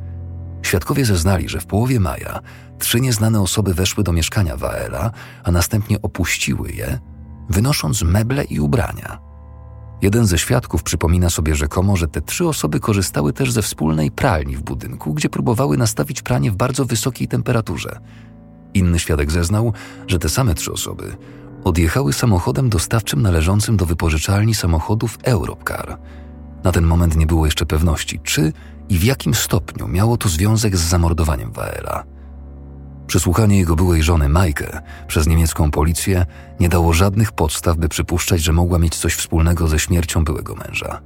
Świadkowie 0.63 1.05
zeznali, 1.05 1.49
że 1.49 1.61
w 1.61 1.67
połowie 1.67 2.01
maja 2.01 2.41
trzy 2.79 3.01
nieznane 3.01 3.41
osoby 3.41 3.75
weszły 3.75 4.05
do 4.05 4.13
mieszkania 4.13 4.57
Waela, 4.57 5.11
a 5.45 5.51
następnie 5.51 6.03
opuściły 6.03 6.71
je, 6.71 6.99
wynosząc 7.51 8.03
meble 8.03 8.45
i 8.45 8.61
ubrania. 8.61 9.19
Jeden 10.03 10.27
ze 10.27 10.39
świadków 10.39 10.83
przypomina 10.83 11.31
sobie 11.31 11.55
rzekomo, 11.55 11.97
że 11.97 12.09
te 12.09 12.21
trzy 12.21 12.49
osoby 12.49 12.81
korzystały 12.81 13.33
też 13.33 13.53
ze 13.53 13.63
wspólnej 13.63 14.11
pralni 14.11 14.57
w 14.57 14.63
budynku, 14.63 15.15
gdzie 15.15 15.29
próbowały 15.29 15.77
nastawić 15.77 16.23
pranie 16.23 16.51
w 16.51 16.57
bardzo 16.57 16.85
wysokiej 16.85 17.29
temperaturze. 17.29 18.01
Inny 18.75 18.99
świadek 18.99 19.31
zeznał, 19.31 19.73
że 20.07 20.19
te 20.19 20.29
same 20.29 20.55
trzy 20.55 20.73
osoby 20.73 21.17
odjechały 21.65 22.13
samochodem 22.13 22.69
dostawczym 22.69 23.23
należącym 23.23 23.77
do 23.77 23.87
wypożyczalni 23.87 24.55
samochodów 24.55 25.19
Europcar. 25.23 25.99
Na 26.65 26.73
ten 26.73 26.85
moment 26.85 27.17
nie 27.17 27.27
było 27.27 27.45
jeszcze 27.45 27.67
pewności, 27.67 28.21
czy 28.21 28.53
i 28.89 28.99
w 28.99 29.05
jakim 29.05 29.35
stopniu 29.35 29.89
miało 29.89 30.17
to 30.17 30.29
związek 30.29 30.77
z 30.77 30.81
zamordowaniem 30.81 31.53
Waela. 31.53 32.05
Przesłuchanie 33.07 33.59
jego 33.59 33.77
byłej 33.77 34.03
żony 34.03 34.29
Majkę 34.29 34.81
przez 35.07 35.27
niemiecką 35.27 35.71
policję 35.71 36.27
nie 36.61 36.69
dało 36.69 36.93
żadnych 36.93 37.33
podstaw, 37.33 37.77
by 37.77 37.89
przypuszczać, 37.89 38.41
że 38.43 38.53
mogła 38.53 38.79
mieć 38.79 38.97
coś 38.97 39.15
wspólnego 39.15 39.69
ze 39.69 39.79
śmiercią 39.79 40.25
byłego 40.25 40.55
męża. 40.55 41.01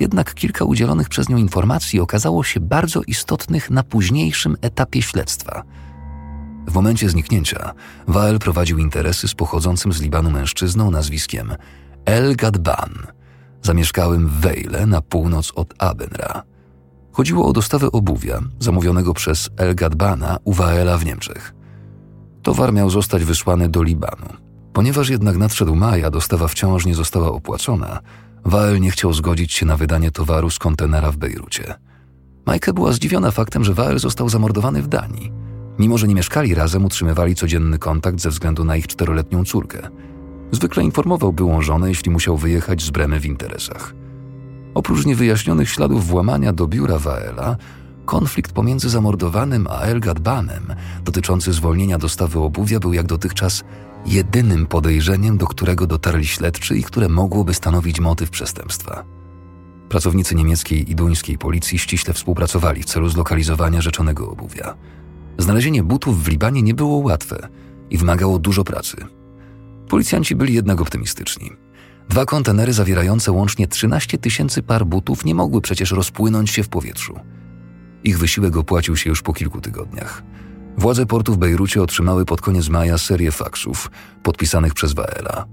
Jednak 0.00 0.34
kilka 0.34 0.64
udzielonych 0.64 1.08
przez 1.08 1.28
nią 1.28 1.36
informacji 1.36 2.00
okazało 2.00 2.44
się 2.44 2.60
bardzo 2.60 3.02
istotnych 3.06 3.70
na 3.70 3.82
późniejszym 3.82 4.56
etapie 4.60 5.02
śledztwa. 5.02 5.62
W 6.66 6.74
momencie 6.74 7.08
zniknięcia 7.08 7.72
Wael 8.08 8.38
prowadził 8.38 8.78
interesy 8.78 9.28
z 9.28 9.34
pochodzącym 9.34 9.92
z 9.92 10.00
Libanu 10.00 10.30
mężczyzną 10.30 10.90
nazwiskiem 10.90 11.54
El 12.04 12.36
Gadban, 12.36 12.92
zamieszkałym 13.62 14.28
w 14.28 14.32
Wejle 14.32 14.86
na 14.86 15.00
północ 15.00 15.52
od 15.54 15.74
Abenra. 15.78 16.42
Chodziło 17.12 17.46
o 17.46 17.52
dostawę 17.52 17.92
obuwia 17.92 18.40
zamówionego 18.58 19.14
przez 19.14 19.50
El 19.56 19.74
Gadbana 19.74 20.36
u 20.44 20.52
Waela 20.52 20.98
w 20.98 21.04
Niemczech. 21.04 21.54
Towar 22.42 22.72
miał 22.72 22.90
zostać 22.90 23.24
wysłany 23.24 23.68
do 23.68 23.82
Libanu. 23.82 24.26
Ponieważ 24.72 25.08
jednak 25.08 25.36
nadszedł 25.36 25.74
maj, 25.74 26.04
a 26.04 26.10
dostawa 26.10 26.48
wciąż 26.48 26.86
nie 26.86 26.94
została 26.94 27.32
opłacona, 27.32 28.00
Wael 28.44 28.80
nie 28.80 28.90
chciał 28.90 29.12
zgodzić 29.12 29.52
się 29.52 29.66
na 29.66 29.76
wydanie 29.76 30.10
towaru 30.10 30.50
z 30.50 30.58
kontenera 30.58 31.10
w 31.12 31.16
Bejrucie. 31.16 31.74
Majka 32.46 32.72
była 32.72 32.92
zdziwiona 32.92 33.30
faktem, 33.30 33.64
że 33.64 33.74
Wael 33.74 33.98
został 33.98 34.28
zamordowany 34.28 34.82
w 34.82 34.88
Danii. 34.88 35.32
Mimo, 35.78 35.98
że 35.98 36.08
nie 36.08 36.14
mieszkali 36.14 36.54
razem, 36.54 36.84
utrzymywali 36.84 37.34
codzienny 37.34 37.78
kontakt 37.78 38.20
ze 38.20 38.30
względu 38.30 38.64
na 38.64 38.76
ich 38.76 38.86
czteroletnią 38.86 39.44
córkę. 39.44 39.88
Zwykle 40.52 40.82
informował 40.82 41.32
byłą 41.32 41.62
żonę, 41.62 41.88
jeśli 41.88 42.10
musiał 42.10 42.36
wyjechać 42.36 42.82
z 42.82 42.90
Bremy 42.90 43.20
w 43.20 43.26
interesach. 43.26 43.94
Oprócz 44.74 45.06
niewyjaśnionych 45.06 45.70
śladów 45.70 46.06
włamania 46.06 46.52
do 46.52 46.66
biura 46.66 46.98
Waela, 46.98 47.56
konflikt 48.04 48.52
pomiędzy 48.52 48.90
zamordowanym 48.90 49.66
a 49.70 49.80
El 49.80 50.00
Gadbanem 50.00 50.74
dotyczący 51.04 51.52
zwolnienia 51.52 51.98
dostawy 51.98 52.38
obuwia 52.38 52.80
był 52.80 52.92
jak 52.92 53.06
dotychczas 53.06 53.64
jedynym 54.06 54.66
podejrzeniem, 54.66 55.38
do 55.38 55.46
którego 55.46 55.86
dotarli 55.86 56.26
śledczy 56.26 56.76
i 56.78 56.82
które 56.82 57.08
mogłoby 57.08 57.54
stanowić 57.54 58.00
motyw 58.00 58.30
przestępstwa. 58.30 59.04
Pracownicy 59.88 60.34
niemieckiej 60.34 60.90
i 60.90 60.94
duńskiej 60.94 61.38
policji 61.38 61.78
ściśle 61.78 62.14
współpracowali 62.14 62.82
w 62.82 62.86
celu 62.86 63.08
zlokalizowania 63.08 63.80
rzeczonego 63.80 64.30
obuwia. 64.30 64.74
Znalezienie 65.38 65.82
butów 65.82 66.24
w 66.24 66.28
Libanie 66.28 66.62
nie 66.62 66.74
było 66.74 66.96
łatwe 66.96 67.48
i 67.90 67.98
wymagało 67.98 68.38
dużo 68.38 68.64
pracy. 68.64 68.96
Policjanci 69.88 70.36
byli 70.36 70.54
jednak 70.54 70.80
optymistyczni. 70.80 71.50
Dwa 72.08 72.24
kontenery 72.24 72.72
zawierające 72.72 73.32
łącznie 73.32 73.66
13 73.66 74.18
tysięcy 74.18 74.62
par 74.62 74.86
butów 74.86 75.24
nie 75.24 75.34
mogły 75.34 75.60
przecież 75.60 75.90
rozpłynąć 75.90 76.50
się 76.50 76.62
w 76.62 76.68
powietrzu. 76.68 77.20
Ich 78.04 78.18
wysiłek 78.18 78.56
opłacił 78.56 78.96
się 78.96 79.10
już 79.10 79.22
po 79.22 79.32
kilku 79.32 79.60
tygodniach. 79.60 80.22
Władze 80.78 81.06
portu 81.06 81.32
w 81.32 81.38
Bejrucie 81.38 81.82
otrzymały 81.82 82.24
pod 82.24 82.40
koniec 82.40 82.68
maja 82.68 82.98
serię 82.98 83.32
faksów 83.32 83.90
podpisanych 84.22 84.74
przez 84.74 84.92
Waela. 84.92 85.44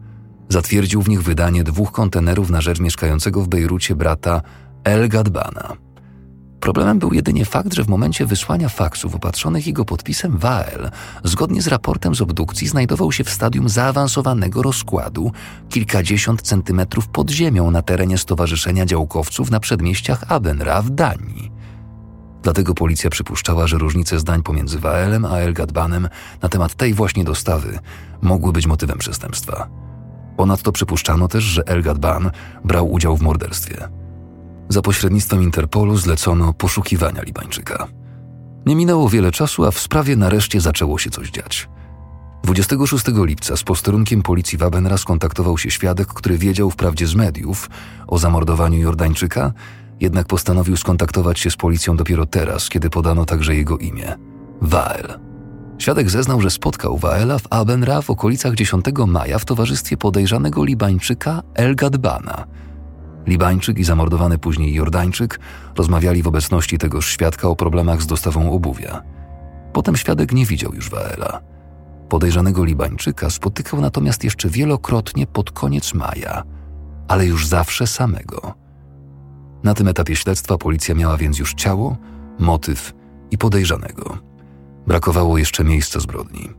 Zatwierdził 0.50 1.02
w 1.02 1.10
nich 1.10 1.24
wydanie 1.24 1.64
dwóch 1.64 1.92
kontenerów 1.92 2.50
na 2.50 2.62
rzecz 2.62 2.80
mieszkającego 2.80 3.42
w 3.42 3.48
Bejrucie 3.48 3.96
brata 3.96 4.42
El 4.84 5.10
Gadbana– 5.10 5.76
Problemem 6.70 7.00
był 7.00 7.14
jedynie 7.14 7.46
fakt, 7.46 7.74
że 7.74 7.84
w 7.84 7.88
momencie 7.88 8.26
wysłania 8.26 8.70
faksów 8.70 9.16
opatrzonych 9.16 9.68
jego 9.68 9.86
podpisem 9.86 10.38
Wael, 10.38 10.92
zgodnie 11.24 11.62
z 11.62 11.68
raportem 11.68 12.16
z 12.16 12.22
obdukcji, 12.22 12.68
znajdował 12.68 13.12
się 13.12 13.24
w 13.24 13.30
stadium 13.30 13.70
zaawansowanego 13.70 14.62
rozkładu 14.62 15.32
kilkadziesiąt 15.70 16.42
centymetrów 16.42 17.08
pod 17.08 17.30
ziemią 17.30 17.72
na 17.72 17.82
terenie 17.82 18.18
Stowarzyszenia 18.18 18.86
Działkowców 18.86 19.52
na 19.52 19.60
przedmieściach 19.60 20.24
Abenra 20.28 20.82
w 20.82 20.90
Danii. 20.90 21.52
Dlatego 22.44 22.74
policja 22.74 23.10
przypuszczała, 23.10 23.68
że 23.68 23.78
różnice 23.78 24.20
zdań 24.20 24.44
pomiędzy 24.44 24.80
Waelem 24.80 25.26
a 25.26 25.38
El 25.38 25.54
Gadbanem 25.54 26.10
na 26.42 26.50
temat 26.50 26.76
tej 26.76 26.94
właśnie 26.94 27.24
dostawy 27.24 27.80
mogły 28.22 28.54
być 28.54 28.68
motywem 28.68 28.98
przestępstwa. 28.98 29.68
Ponadto 30.38 30.72
przypuszczano 30.72 31.28
też, 31.28 31.44
że 31.44 31.68
El 31.68 31.84
Gadban 31.84 32.32
brał 32.66 32.92
udział 32.92 33.18
w 33.18 33.22
morderstwie. 33.22 33.99
Za 34.70 34.82
pośrednictwem 34.82 35.44
Interpolu 35.44 35.98
zlecono 35.98 36.54
poszukiwania 36.54 37.22
Libańczyka. 37.22 37.88
Nie 38.66 38.76
minęło 38.76 39.10
wiele 39.10 39.32
czasu, 39.32 39.66
a 39.66 39.72
w 39.72 39.80
sprawie 39.80 40.16
nareszcie 40.16 40.62
zaczęło 40.62 40.98
się 40.98 41.10
coś 41.10 41.30
dziać. 41.30 41.70
26 42.44 43.06
lipca 43.08 43.58
z 43.58 43.64
posterunkiem 43.64 44.22
policji 44.22 44.58
Wabenra 44.58 44.98
skontaktował 44.98 45.58
się 45.58 45.72
świadek, 45.72 46.08
który 46.08 46.38
wiedział 46.38 46.70
wprawdzie 46.70 47.08
z 47.08 47.16
mediów 47.16 47.70
o 48.08 48.18
zamordowaniu 48.18 48.80
Jordańczyka, 48.80 49.54
jednak 50.00 50.28
postanowił 50.28 50.78
skontaktować 50.78 51.40
się 51.40 51.52
z 51.52 51.56
policją 51.56 51.98
dopiero 51.98 52.26
teraz, 52.26 52.70
kiedy 52.70 52.90
podano 52.90 53.26
także 53.26 53.56
jego 53.56 53.78
imię 53.78 54.16
Wael. 54.62 55.20
Świadek 55.78 56.10
zeznał, 56.10 56.42
że 56.42 56.50
spotkał 56.50 56.98
Waela 56.98 57.40
w 57.40 57.48
Abenra 57.50 58.02
w 58.02 58.10
okolicach 58.10 58.56
10 58.56 58.86
maja 59.08 59.40
w 59.40 59.46
towarzystwie 59.46 59.98
podejrzanego 59.98 60.64
Libańczyka 60.64 61.42
El 61.54 61.76
Gadbana– 61.76 62.46
Libańczyk 63.30 63.80
i 63.80 63.84
zamordowany 63.84 64.38
później 64.38 64.74
Jordańczyk 64.74 65.40
rozmawiali 65.78 66.24
w 66.24 66.28
obecności 66.28 66.78
tegoż 66.78 67.08
świadka 67.12 67.48
o 67.48 67.56
problemach 67.56 68.02
z 68.02 68.08
dostawą 68.08 68.52
obuwia. 68.52 69.04
Potem 69.74 69.96
świadek 69.96 70.32
nie 70.32 70.46
widział 70.46 70.74
już 70.74 70.90
Waela. 70.90 71.42
Podejrzanego 72.10 72.64
Libańczyka 72.64 73.30
spotykał 73.30 73.82
natomiast 73.82 74.24
jeszcze 74.24 74.50
wielokrotnie 74.50 75.28
pod 75.28 75.52
koniec 75.52 75.94
maja, 75.94 76.44
ale 77.08 77.26
już 77.26 77.48
zawsze 77.48 77.88
samego. 77.88 78.54
Na 79.64 79.74
tym 79.74 79.88
etapie 79.88 80.16
śledztwa 80.16 80.58
policja 80.58 80.96
miała 80.96 81.18
więc 81.18 81.40
już 81.40 81.54
ciało, 81.54 81.98
motyw 82.40 82.94
i 83.32 83.38
podejrzanego. 83.38 84.18
Brakowało 84.88 85.38
jeszcze 85.38 85.64
miejsca 85.64 86.00
zbrodni. 86.00 86.50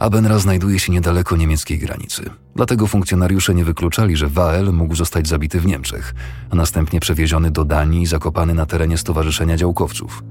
Abenra 0.00 0.38
znajduje 0.38 0.78
się 0.78 0.92
niedaleko 0.92 1.36
niemieckiej 1.36 1.78
granicy. 1.78 2.30
Dlatego 2.56 2.86
funkcjonariusze 2.86 3.54
nie 3.54 3.64
wykluczali, 3.64 4.16
że 4.16 4.28
Wael 4.28 4.72
mógł 4.72 4.94
zostać 4.94 5.28
zabity 5.28 5.60
w 5.60 5.66
Niemczech, 5.66 6.14
a 6.50 6.56
następnie 6.56 7.00
przewieziony 7.00 7.50
do 7.50 7.64
Danii 7.64 8.02
i 8.02 8.06
zakopany 8.06 8.54
na 8.54 8.66
terenie 8.66 8.98
Stowarzyszenia 8.98 9.56
Działkowców. 9.56 10.22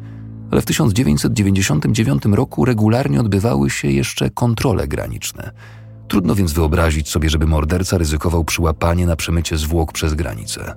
Ale 0.51 0.61
w 0.61 0.65
1999 0.65 2.25
roku 2.25 2.65
regularnie 2.65 3.19
odbywały 3.19 3.69
się 3.69 3.87
jeszcze 3.87 4.29
kontrole 4.29 4.87
graniczne. 4.87 5.51
Trudno 6.07 6.35
więc 6.35 6.53
wyobrazić 6.53 7.09
sobie, 7.09 7.29
żeby 7.29 7.47
morderca 7.47 7.97
ryzykował 7.97 8.43
przyłapanie 8.43 9.05
na 9.05 9.15
przemycie 9.15 9.57
zwłok 9.57 9.91
przez 9.91 10.13
granicę. 10.13 10.73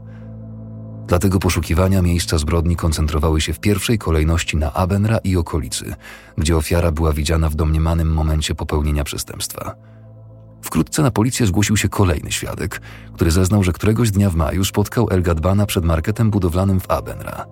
Dlatego 1.07 1.39
poszukiwania 1.39 2.03
miejsca 2.03 2.39
zbrodni 2.39 2.77
koncentrowały 2.77 3.41
się 3.41 3.53
w 3.53 3.61
pierwszej 3.61 3.99
kolejności 3.99 4.57
na 4.57 4.73
Abenra 4.73 5.19
i 5.19 5.37
okolicy, 5.37 5.95
gdzie 6.39 6.57
ofiara 6.57 6.93
była 6.93 7.13
widziana 7.13 7.49
w 7.49 7.55
domniemanym 7.55 8.13
momencie 8.13 8.55
popełnienia 8.55 9.05
przestępstwa. 9.05 9.75
Wkrótce 10.63 11.03
na 11.03 11.11
policję 11.11 11.47
zgłosił 11.47 11.77
się 11.77 11.89
kolejny 11.89 12.33
świadek, 12.33 12.81
który 13.15 13.31
zeznał, 13.31 13.63
że 13.63 13.73
któregoś 13.73 14.11
dnia 14.11 14.31
w 14.31 14.35
maju 14.35 14.65
spotkał 14.65 15.09
El 15.11 15.23
Gadbana 15.23 15.67
przed 15.67 15.85
marketem 15.85 16.31
budowlanym 16.31 16.81
w 16.81 16.91
Abenra. 16.91 17.47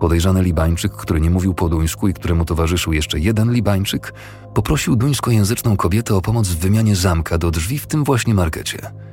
Podejrzany 0.00 0.42
Libańczyk, 0.42 0.92
który 0.92 1.20
nie 1.20 1.30
mówił 1.30 1.54
po 1.54 1.68
duńsku 1.68 2.08
i 2.08 2.14
któremu 2.14 2.44
towarzyszył 2.44 2.92
jeszcze 2.92 3.18
jeden 3.18 3.52
Libańczyk, 3.52 4.12
poprosił 4.54 4.96
duńskojęzyczną 4.96 5.76
kobietę 5.76 6.14
o 6.14 6.20
pomoc 6.20 6.48
w 6.48 6.58
wymianie 6.58 6.96
zamka 6.96 7.38
do 7.38 7.50
drzwi 7.50 7.78
w 7.78 7.86
tym 7.86 8.04
właśnie 8.04 8.34
markecie– 8.34 8.78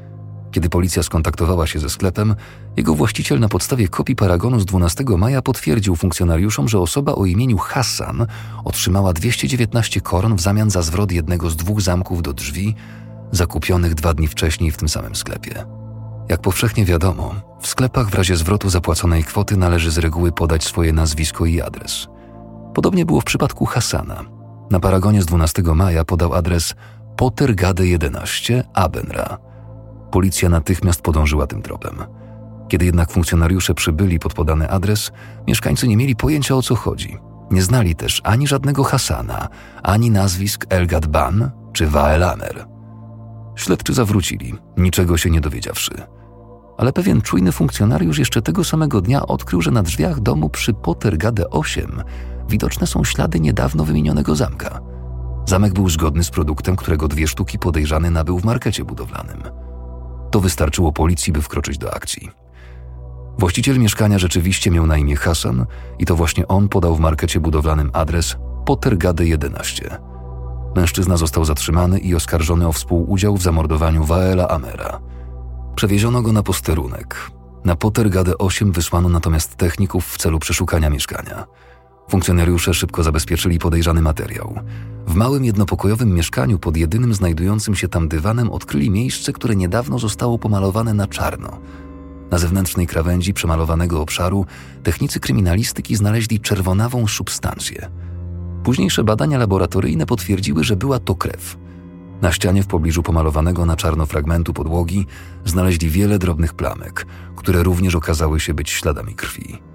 kiedy 0.53 0.69
policja 0.69 1.03
skontaktowała 1.03 1.67
się 1.67 1.79
ze 1.79 1.89
sklepem, 1.89 2.35
jego 2.77 2.95
właściciel 2.95 3.39
na 3.39 3.49
podstawie 3.49 3.87
kopii 3.87 4.15
paragonu 4.15 4.59
z 4.59 4.65
12 4.65 5.03
maja 5.17 5.41
potwierdził 5.41 5.95
funkcjonariuszom, 5.95 6.67
że 6.67 6.79
osoba 6.79 7.15
o 7.15 7.25
imieniu 7.25 7.57
Hassan 7.57 8.27
otrzymała 8.63 9.13
219 9.13 10.01
koron 10.01 10.35
w 10.35 10.41
zamian 10.41 10.69
za 10.69 10.81
zwrot 10.81 11.11
jednego 11.11 11.49
z 11.49 11.55
dwóch 11.55 11.81
zamków 11.81 12.21
do 12.21 12.33
drzwi, 12.33 12.75
zakupionych 13.31 13.95
dwa 13.95 14.13
dni 14.13 14.27
wcześniej 14.27 14.71
w 14.71 14.77
tym 14.77 14.89
samym 14.89 15.15
sklepie. 15.15 15.65
Jak 16.29 16.41
powszechnie 16.41 16.85
wiadomo, 16.85 17.35
w 17.61 17.67
sklepach 17.67 18.09
w 18.09 18.15
razie 18.15 18.35
zwrotu 18.35 18.69
zapłaconej 18.69 19.23
kwoty 19.23 19.57
należy 19.57 19.91
z 19.91 19.97
reguły 19.97 20.31
podać 20.31 20.63
swoje 20.63 20.93
nazwisko 20.93 21.45
i 21.45 21.61
adres. 21.61 22.07
Podobnie 22.73 23.05
było 23.05 23.21
w 23.21 23.23
przypadku 23.23 23.65
Hasana. 23.65 24.23
Na 24.71 24.79
paragonie 24.79 25.21
z 25.21 25.25
12 25.25 25.63
maja 25.63 26.05
podał 26.05 26.33
adres 26.33 26.75
Pottergade 27.17 27.87
11 27.87 28.63
Abenra. 28.73 29.37
Policja 30.13 30.49
natychmiast 30.49 31.01
podążyła 31.01 31.47
tym 31.47 31.61
tropem. 31.61 31.95
Kiedy 32.69 32.85
jednak 32.85 33.11
funkcjonariusze 33.11 33.73
przybyli 33.73 34.19
pod 34.19 34.33
podany 34.33 34.69
adres, 34.69 35.11
mieszkańcy 35.47 35.87
nie 35.87 35.97
mieli 35.97 36.15
pojęcia 36.15 36.55
o 36.55 36.61
co 36.61 36.75
chodzi. 36.75 37.17
Nie 37.51 37.61
znali 37.61 37.95
też 37.95 38.21
ani 38.23 38.47
żadnego 38.47 38.83
Hasana, 38.83 39.47
ani 39.83 40.11
nazwisk 40.11 40.65
Elgad 40.69 41.07
Ban 41.07 41.51
czy 41.73 41.87
Wael 41.87 42.23
Amer. 42.23 42.65
Śledczy 43.55 43.93
zawrócili, 43.93 44.53
niczego 44.77 45.17
się 45.17 45.29
nie 45.29 45.41
dowiedziawszy. 45.41 45.93
Ale 46.77 46.93
pewien 46.93 47.21
czujny 47.21 47.51
funkcjonariusz 47.51 48.19
jeszcze 48.19 48.41
tego 48.41 48.63
samego 48.63 49.01
dnia 49.01 49.25
odkrył, 49.25 49.61
że 49.61 49.71
na 49.71 49.83
drzwiach 49.83 50.19
domu 50.19 50.49
przy 50.49 50.73
Pottergade 50.73 51.49
8 51.49 52.03
widoczne 52.49 52.87
są 52.87 53.03
ślady 53.03 53.39
niedawno 53.39 53.85
wymienionego 53.85 54.35
zamka. 54.35 54.79
Zamek 55.45 55.73
był 55.73 55.89
zgodny 55.89 56.23
z 56.23 56.29
produktem, 56.29 56.75
którego 56.75 57.07
dwie 57.07 57.27
sztuki 57.27 57.59
podejrzany 57.59 58.11
nabył 58.11 58.39
w 58.39 58.45
markecie 58.45 58.85
budowlanym. 58.85 59.62
To 60.33 60.39
wystarczyło 60.39 60.91
policji, 60.91 61.33
by 61.33 61.41
wkroczyć 61.41 61.77
do 61.77 61.93
akcji. 61.93 62.29
Właściciel 63.37 63.79
mieszkania 63.79 64.19
rzeczywiście 64.19 64.71
miał 64.71 64.87
na 64.87 64.97
imię 64.97 65.15
Hasan 65.15 65.65
i 65.99 66.05
to 66.05 66.15
właśnie 66.15 66.47
on 66.47 66.69
podał 66.69 66.95
w 66.95 66.99
markecie 66.99 67.39
budowlanym 67.39 67.89
adres 67.93 68.35
Pottergade 68.65 69.25
11. 69.25 69.97
Mężczyzna 70.75 71.17
został 71.17 71.45
zatrzymany 71.45 71.99
i 71.99 72.15
oskarżony 72.15 72.67
o 72.67 72.71
współudział 72.71 73.37
w 73.37 73.41
zamordowaniu 73.41 74.03
Waela 74.03 74.47
Amera. 74.47 74.99
Przewieziono 75.75 76.21
go 76.21 76.33
na 76.33 76.43
posterunek. 76.43 77.31
Na 77.65 77.75
Pottergade 77.75 78.37
8 78.37 78.71
wysłano 78.71 79.09
natomiast 79.09 79.55
techników 79.55 80.07
w 80.07 80.17
celu 80.17 80.39
przeszukania 80.39 80.89
mieszkania. 80.89 81.45
Funkcjonariusze 82.09 82.73
szybko 82.73 83.03
zabezpieczyli 83.03 83.59
podejrzany 83.59 84.01
materiał. 84.01 84.59
W 85.07 85.15
małym 85.15 85.45
jednopokojowym 85.45 86.13
mieszkaniu 86.13 86.59
pod 86.59 86.77
jedynym 86.77 87.13
znajdującym 87.13 87.75
się 87.75 87.87
tam 87.87 88.07
dywanem 88.07 88.49
odkryli 88.49 88.89
miejsce, 88.89 89.33
które 89.33 89.55
niedawno 89.55 89.99
zostało 89.99 90.39
pomalowane 90.39 90.93
na 90.93 91.07
czarno. 91.07 91.59
Na 92.31 92.37
zewnętrznej 92.37 92.87
krawędzi 92.87 93.33
przemalowanego 93.33 94.01
obszaru 94.01 94.45
technicy 94.83 95.19
kryminalistyki 95.19 95.95
znaleźli 95.95 96.39
czerwonawą 96.39 97.07
substancję. 97.07 97.89
Późniejsze 98.63 99.03
badania 99.03 99.37
laboratoryjne 99.37 100.05
potwierdziły, 100.05 100.63
że 100.63 100.75
była 100.75 100.99
to 100.99 101.15
krew. 101.15 101.57
Na 102.21 102.31
ścianie 102.31 102.63
w 102.63 102.67
pobliżu 102.67 103.03
pomalowanego 103.03 103.65
na 103.65 103.75
czarno 103.75 104.05
fragmentu 104.05 104.53
podłogi 104.53 105.05
znaleźli 105.45 105.89
wiele 105.89 106.19
drobnych 106.19 106.53
plamek, 106.53 107.05
które 107.35 107.63
również 107.63 107.95
okazały 107.95 108.39
się 108.39 108.53
być 108.53 108.69
śladami 108.69 109.15
krwi. 109.15 109.72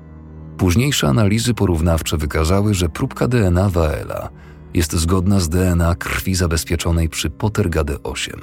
Późniejsze 0.59 1.09
analizy 1.09 1.55
porównawcze 1.55 2.17
wykazały, 2.17 2.75
że 2.75 2.88
próbka 2.88 3.29
DNA 3.29 3.69
Waela 3.69 4.29
jest 4.75 4.93
zgodna 4.93 5.41
z 5.41 5.49
DNA 5.49 5.95
krwi 5.95 6.35
zabezpieczonej 6.35 7.09
przy 7.09 7.31
Pottergade 7.31 8.03
8. 8.03 8.41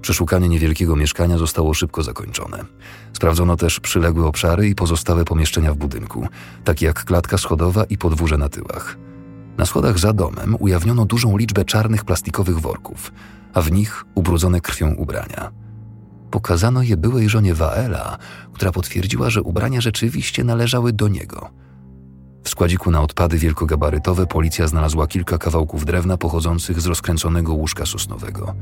Przeszukanie 0.00 0.48
niewielkiego 0.48 0.96
mieszkania 0.96 1.38
zostało 1.38 1.74
szybko 1.74 2.02
zakończone. 2.02 2.64
Sprawdzono 3.12 3.56
też 3.56 3.80
przyległe 3.80 4.26
obszary 4.26 4.68
i 4.68 4.74
pozostałe 4.74 5.24
pomieszczenia 5.24 5.72
w 5.72 5.76
budynku, 5.76 6.28
takie 6.64 6.86
jak 6.86 7.04
klatka 7.04 7.38
schodowa 7.38 7.84
i 7.84 7.98
podwórze 7.98 8.38
na 8.38 8.48
tyłach. 8.48 8.98
Na 9.58 9.66
schodach 9.66 9.98
za 9.98 10.12
domem 10.12 10.56
ujawniono 10.58 11.04
dużą 11.04 11.36
liczbę 11.36 11.64
czarnych 11.64 12.04
plastikowych 12.04 12.58
worków, 12.58 13.12
a 13.52 13.62
w 13.62 13.72
nich 13.72 14.04
ubrudzone 14.14 14.60
krwią 14.60 14.94
ubrania. 14.94 15.63
Pokazano 16.34 16.82
je 16.82 16.96
byłej 16.96 17.28
żonie 17.28 17.54
Waela, 17.54 18.18
która 18.52 18.72
potwierdziła, 18.72 19.30
że 19.30 19.42
ubrania 19.42 19.80
rzeczywiście 19.80 20.44
należały 20.44 20.92
do 20.92 21.08
niego. 21.08 21.50
W 22.44 22.48
składziku 22.48 22.90
na 22.90 23.02
odpady 23.02 23.38
wielkogabarytowe 23.38 24.26
policja 24.26 24.66
znalazła 24.66 25.06
kilka 25.06 25.38
kawałków 25.38 25.84
drewna 25.84 26.16
pochodzących 26.16 26.80
z 26.80 26.86
rozkręconego 26.86 27.54
łóżka 27.54 27.86
sosnowego. 27.86 28.54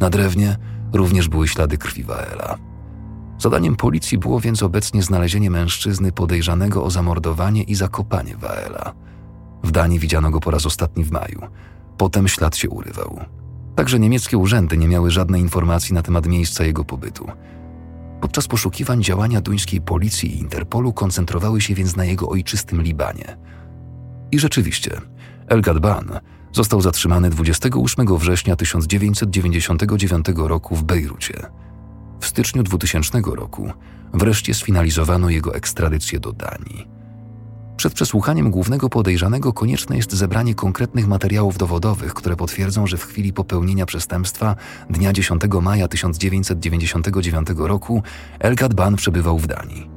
Na 0.00 0.10
drewnie 0.10 0.56
również 0.92 1.28
były 1.28 1.48
ślady 1.48 1.78
krwi 1.78 2.02
Waela. 2.02 2.58
Zadaniem 3.38 3.76
policji 3.76 4.18
było 4.18 4.40
więc 4.40 4.62
obecnie 4.62 5.02
znalezienie 5.02 5.50
mężczyzny 5.50 6.12
podejrzanego 6.12 6.84
o 6.84 6.90
zamordowanie 6.90 7.62
i 7.62 7.74
zakopanie 7.74 8.36
Waela. 8.36 8.92
W 9.64 9.70
Danii 9.70 9.98
widziano 9.98 10.30
go 10.30 10.40
po 10.40 10.50
raz 10.50 10.66
ostatni 10.66 11.04
w 11.04 11.10
maju. 11.12 11.40
Potem 11.98 12.28
ślad 12.28 12.56
się 12.56 12.70
urywał. 12.70 13.20
Także 13.76 13.98
niemieckie 13.98 14.38
urzędy 14.38 14.76
nie 14.76 14.88
miały 14.88 15.10
żadnej 15.10 15.40
informacji 15.40 15.94
na 15.94 16.02
temat 16.02 16.26
miejsca 16.26 16.64
jego 16.64 16.84
pobytu. 16.84 17.26
Podczas 18.20 18.48
poszukiwań 18.48 19.02
działania 19.02 19.40
duńskiej 19.40 19.80
policji 19.80 20.36
i 20.36 20.38
Interpolu 20.38 20.92
koncentrowały 20.92 21.60
się 21.60 21.74
więc 21.74 21.96
na 21.96 22.04
jego 22.04 22.28
ojczystym 22.28 22.82
Libanie. 22.82 23.36
I 24.32 24.38
rzeczywiście, 24.38 25.00
Elgad 25.46 25.78
Ban 25.78 26.20
został 26.52 26.80
zatrzymany 26.80 27.30
28 27.30 28.18
września 28.18 28.56
1999 28.56 30.26
roku 30.36 30.76
w 30.76 30.84
Bejrucie. 30.84 31.46
W 32.20 32.26
styczniu 32.26 32.62
2000 32.62 33.20
roku 33.26 33.70
wreszcie 34.14 34.54
sfinalizowano 34.54 35.30
jego 35.30 35.54
ekstradycję 35.54 36.20
do 36.20 36.32
Danii. 36.32 36.88
Przed 37.76 37.94
przesłuchaniem 37.94 38.50
głównego 38.50 38.88
podejrzanego 38.88 39.52
konieczne 39.52 39.96
jest 39.96 40.12
zebranie 40.12 40.54
konkretnych 40.54 41.08
materiałów 41.08 41.58
dowodowych, 41.58 42.14
które 42.14 42.36
potwierdzą, 42.36 42.86
że 42.86 42.96
w 42.96 43.04
chwili 43.04 43.32
popełnienia 43.32 43.86
przestępstwa 43.86 44.56
dnia 44.90 45.12
10 45.12 45.42
maja 45.62 45.88
1999 45.88 47.48
roku 47.56 48.02
Elgad 48.38 48.74
Ban 48.74 48.96
przebywał 48.96 49.38
w 49.38 49.46
Danii. 49.46 49.90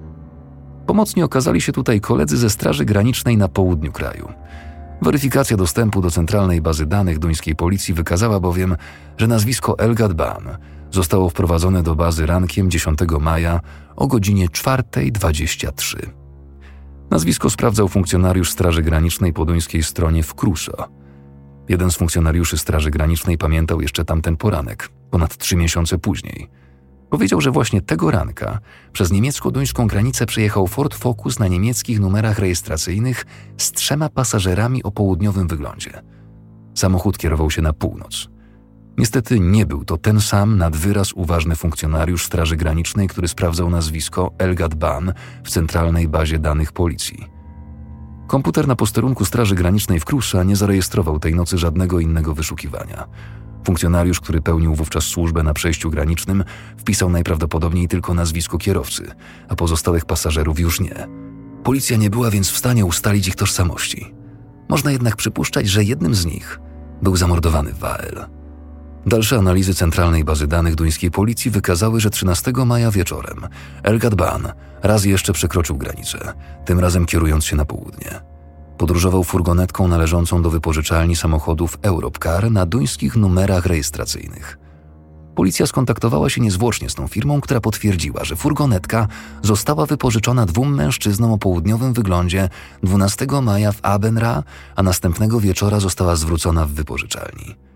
Pomocni 0.85 1.23
okazali 1.23 1.61
się 1.61 1.71
tutaj 1.71 2.01
koledzy 2.01 2.37
ze 2.37 2.49
Straży 2.49 2.85
Granicznej 2.85 3.37
na 3.37 3.47
południu 3.47 3.91
kraju. 3.91 4.29
Weryfikacja 5.01 5.57
dostępu 5.57 6.01
do 6.01 6.11
centralnej 6.11 6.61
bazy 6.61 6.85
danych 6.85 7.19
duńskiej 7.19 7.55
policji 7.55 7.93
wykazała 7.93 8.39
bowiem, 8.39 8.75
że 9.17 9.27
nazwisko 9.27 9.79
Elgad 9.79 10.13
Ban 10.13 10.57
zostało 10.91 11.29
wprowadzone 11.29 11.83
do 11.83 11.95
bazy 11.95 12.25
rankiem 12.25 12.71
10 12.71 12.99
maja 13.19 13.59
o 13.95 14.07
godzinie 14.07 14.47
4.23. 14.47 16.18
Nazwisko 17.11 17.49
sprawdzał 17.49 17.87
funkcjonariusz 17.87 18.51
Straży 18.51 18.81
Granicznej 18.81 19.33
po 19.33 19.45
duńskiej 19.45 19.83
stronie 19.83 20.23
w 20.23 20.35
Kruso. 20.35 20.87
Jeden 21.69 21.91
z 21.91 21.97
funkcjonariuszy 21.97 22.57
Straży 22.57 22.91
Granicznej 22.91 23.37
pamiętał 23.37 23.81
jeszcze 23.81 24.05
tamten 24.05 24.37
poranek, 24.37 24.89
ponad 25.11 25.37
trzy 25.37 25.55
miesiące 25.55 25.97
później. 25.97 26.49
Powiedział, 27.09 27.41
że 27.41 27.51
właśnie 27.51 27.81
tego 27.81 28.11
ranka 28.11 28.59
przez 28.93 29.11
niemiecko-duńską 29.11 29.87
granicę 29.87 30.25
przejechał 30.25 30.67
Ford 30.67 30.95
Focus 30.95 31.39
na 31.39 31.47
niemieckich 31.47 31.99
numerach 31.99 32.39
rejestracyjnych 32.39 33.25
z 33.57 33.71
trzema 33.71 34.09
pasażerami 34.09 34.83
o 34.83 34.91
południowym 34.91 35.47
wyglądzie. 35.47 36.01
Samochód 36.75 37.17
kierował 37.17 37.51
się 37.51 37.61
na 37.61 37.73
północ. 37.73 38.29
Niestety 38.99 39.39
nie 39.39 39.65
był 39.65 39.85
to 39.85 39.97
ten 39.97 40.21
sam 40.21 40.57
nad 40.57 40.75
wyraz 40.75 41.13
uważny 41.13 41.55
funkcjonariusz 41.55 42.25
Straży 42.25 42.55
Granicznej, 42.55 43.07
który 43.07 43.27
sprawdzał 43.27 43.69
nazwisko 43.69 44.31
Elgad 44.37 44.75
Ban 44.75 45.13
w 45.43 45.49
centralnej 45.49 46.07
bazie 46.07 46.39
danych 46.39 46.71
policji. 46.71 47.25
Komputer 48.27 48.67
na 48.67 48.75
posterunku 48.75 49.25
Straży 49.25 49.55
Granicznej 49.55 49.99
w 49.99 50.05
Krusza 50.05 50.43
nie 50.43 50.55
zarejestrował 50.55 51.19
tej 51.19 51.35
nocy 51.35 51.57
żadnego 51.57 51.99
innego 51.99 52.33
wyszukiwania. 52.33 53.05
Funkcjonariusz, 53.65 54.19
który 54.19 54.41
pełnił 54.41 54.75
wówczas 54.75 55.03
służbę 55.03 55.43
na 55.43 55.53
przejściu 55.53 55.89
granicznym, 55.89 56.43
wpisał 56.77 57.09
najprawdopodobniej 57.09 57.87
tylko 57.87 58.13
nazwisko 58.13 58.57
kierowcy, 58.57 59.11
a 59.49 59.55
pozostałych 59.55 60.05
pasażerów 60.05 60.59
już 60.59 60.79
nie. 60.79 61.07
Policja 61.63 61.97
nie 61.97 62.09
była 62.09 62.31
więc 62.31 62.49
w 62.49 62.57
stanie 62.57 62.85
ustalić 62.85 63.27
ich 63.27 63.35
tożsamości. 63.35 64.13
Można 64.69 64.91
jednak 64.91 65.15
przypuszczać, 65.15 65.67
że 65.67 65.83
jednym 65.83 66.15
z 66.15 66.25
nich 66.25 66.59
był 67.01 67.15
zamordowany 67.15 67.73
Wael. 67.73 68.39
Dalsze 69.05 69.37
analizy 69.37 69.73
centralnej 69.73 70.23
bazy 70.23 70.47
danych 70.47 70.75
duńskiej 70.75 71.11
policji 71.11 71.51
wykazały, 71.51 71.99
że 71.99 72.09
13 72.09 72.51
maja 72.65 72.91
wieczorem 72.91 73.47
Elgad 73.83 74.15
Ban 74.15 74.47
raz 74.83 75.05
jeszcze 75.05 75.33
przekroczył 75.33 75.77
granicę, 75.77 76.33
tym 76.65 76.79
razem 76.79 77.05
kierując 77.05 77.45
się 77.45 77.55
na 77.55 77.65
południe. 77.65 78.21
Podróżował 78.77 79.23
furgonetką 79.23 79.87
należącą 79.87 80.41
do 80.41 80.49
wypożyczalni 80.49 81.15
samochodów 81.15 81.77
Europcar 81.81 82.51
na 82.51 82.65
duńskich 82.65 83.15
numerach 83.15 83.65
rejestracyjnych. 83.65 84.57
Policja 85.35 85.65
skontaktowała 85.65 86.29
się 86.29 86.41
niezwłocznie 86.41 86.89
z 86.89 86.95
tą 86.95 87.07
firmą, 87.07 87.41
która 87.41 87.61
potwierdziła, 87.61 88.23
że 88.23 88.35
furgonetka 88.35 89.07
została 89.41 89.85
wypożyczona 89.85 90.45
dwóm 90.45 90.75
mężczyznom 90.75 91.31
o 91.31 91.37
południowym 91.37 91.93
wyglądzie 91.93 92.49
12 92.83 93.27
maja 93.41 93.71
w 93.71 93.79
Abenra, 93.81 94.43
a 94.75 94.83
następnego 94.83 95.39
wieczora 95.39 95.79
została 95.79 96.15
zwrócona 96.15 96.65
w 96.65 96.71
wypożyczalni. 96.71 97.68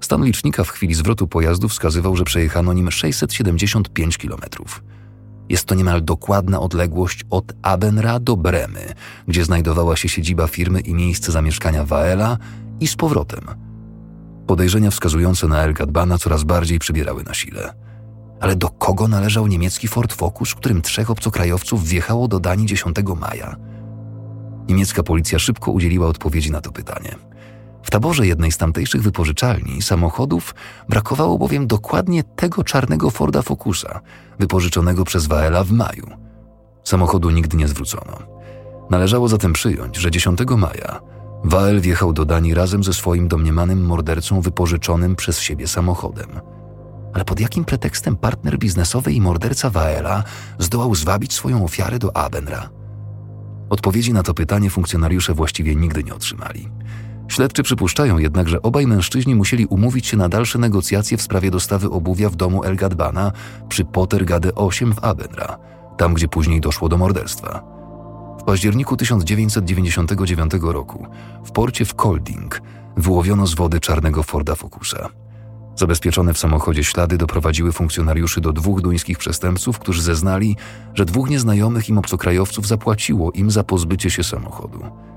Stan 0.00 0.24
licznika 0.24 0.64
w 0.64 0.68
chwili 0.68 0.94
zwrotu 0.94 1.26
pojazdu 1.26 1.68
wskazywał, 1.68 2.16
że 2.16 2.24
przejechano 2.24 2.72
nim 2.72 2.90
675 2.90 4.18
kilometrów. 4.18 4.82
Jest 5.48 5.64
to 5.64 5.74
niemal 5.74 6.04
dokładna 6.04 6.60
odległość 6.60 7.24
od 7.30 7.52
Abenra 7.62 8.20
do 8.20 8.36
Bremy, 8.36 8.94
gdzie 9.28 9.44
znajdowała 9.44 9.96
się 9.96 10.08
siedziba 10.08 10.46
firmy 10.46 10.80
i 10.80 10.94
miejsce 10.94 11.32
zamieszkania 11.32 11.84
Waela 11.84 12.38
i 12.80 12.86
z 12.86 12.96
powrotem. 12.96 13.44
Podejrzenia 14.46 14.90
wskazujące 14.90 15.48
na 15.48 15.62
El 15.62 15.74
coraz 16.18 16.44
bardziej 16.44 16.78
przybierały 16.78 17.24
na 17.24 17.34
sile. 17.34 17.74
Ale 18.40 18.56
do 18.56 18.68
kogo 18.68 19.08
należał 19.08 19.46
niemiecki 19.46 19.88
Ford 19.88 20.12
Focus, 20.12 20.54
którym 20.54 20.82
trzech 20.82 21.10
obcokrajowców 21.10 21.84
wjechało 21.84 22.28
do 22.28 22.40
Danii 22.40 22.66
10 22.66 22.96
maja? 23.20 23.56
Niemiecka 24.68 25.02
policja 25.02 25.38
szybko 25.38 25.70
udzieliła 25.70 26.06
odpowiedzi 26.06 26.50
na 26.50 26.60
to 26.60 26.72
pytanie. 26.72 27.29
W 27.82 27.90
taborze 27.90 28.26
jednej 28.26 28.52
z 28.52 28.56
tamtejszych 28.56 29.02
wypożyczalni 29.02 29.82
samochodów 29.82 30.54
brakowało 30.88 31.38
bowiem 31.38 31.66
dokładnie 31.66 32.24
tego 32.24 32.64
czarnego 32.64 33.10
Forda 33.10 33.42
Focusa, 33.42 34.00
wypożyczonego 34.38 35.04
przez 35.04 35.26
Waela 35.26 35.64
w 35.64 35.72
maju. 35.72 36.06
Samochodu 36.84 37.30
nigdy 37.30 37.56
nie 37.56 37.68
zwrócono. 37.68 38.18
Należało 38.90 39.28
zatem 39.28 39.52
przyjąć, 39.52 39.96
że 39.96 40.10
10 40.10 40.38
maja 40.56 41.00
Wael 41.44 41.80
wjechał 41.80 42.12
do 42.12 42.24
Danii 42.24 42.54
razem 42.54 42.84
ze 42.84 42.94
swoim 42.94 43.28
domniemanym 43.28 43.86
mordercą 43.86 44.40
wypożyczonym 44.40 45.16
przez 45.16 45.40
siebie 45.40 45.68
samochodem. 45.68 46.40
Ale 47.14 47.24
pod 47.24 47.40
jakim 47.40 47.64
pretekstem 47.64 48.16
partner 48.16 48.58
biznesowy 48.58 49.12
i 49.12 49.20
morderca 49.20 49.70
Waela 49.70 50.24
zdołał 50.58 50.94
zwabić 50.94 51.32
swoją 51.32 51.64
ofiarę 51.64 51.98
do 51.98 52.16
Abenra? 52.16 52.70
Odpowiedzi 53.70 54.12
na 54.12 54.22
to 54.22 54.34
pytanie 54.34 54.70
funkcjonariusze 54.70 55.34
właściwie 55.34 55.76
nigdy 55.76 56.04
nie 56.04 56.14
otrzymali. 56.14 56.68
Śledczy 57.30 57.62
przypuszczają 57.62 58.18
jednak, 58.18 58.48
że 58.48 58.62
obaj 58.62 58.86
mężczyźni 58.86 59.34
musieli 59.34 59.66
umówić 59.66 60.06
się 60.06 60.16
na 60.16 60.28
dalsze 60.28 60.58
negocjacje 60.58 61.16
w 61.16 61.22
sprawie 61.22 61.50
dostawy 61.50 61.90
obuwia 61.90 62.28
w 62.28 62.36
domu 62.36 62.64
El 62.64 62.76
Gadbana 62.76 63.32
przy 63.68 63.84
Pottergade 63.84 64.54
8 64.54 64.94
w 64.94 65.04
Abenra, 65.04 65.58
tam 65.96 66.14
gdzie 66.14 66.28
później 66.28 66.60
doszło 66.60 66.88
do 66.88 66.98
morderstwa. 66.98 67.62
W 68.40 68.42
październiku 68.42 68.96
1999 68.96 70.52
roku 70.62 71.06
w 71.44 71.52
porcie 71.52 71.84
w 71.84 71.94
Kolding 71.94 72.62
wyłowiono 72.96 73.46
z 73.46 73.54
wody 73.54 73.80
czarnego 73.80 74.22
Forda 74.22 74.54
Focusa. 74.54 75.08
Zabezpieczone 75.76 76.34
w 76.34 76.38
samochodzie 76.38 76.84
ślady 76.84 77.18
doprowadziły 77.18 77.72
funkcjonariuszy 77.72 78.40
do 78.40 78.52
dwóch 78.52 78.80
duńskich 78.80 79.18
przestępców, 79.18 79.78
którzy 79.78 80.02
zeznali, 80.02 80.56
że 80.94 81.04
dwóch 81.04 81.30
nieznajomych 81.30 81.88
im 81.88 81.98
obcokrajowców 81.98 82.66
zapłaciło 82.66 83.30
im 83.30 83.50
za 83.50 83.64
pozbycie 83.64 84.10
się 84.10 84.24
samochodu. 84.24 85.09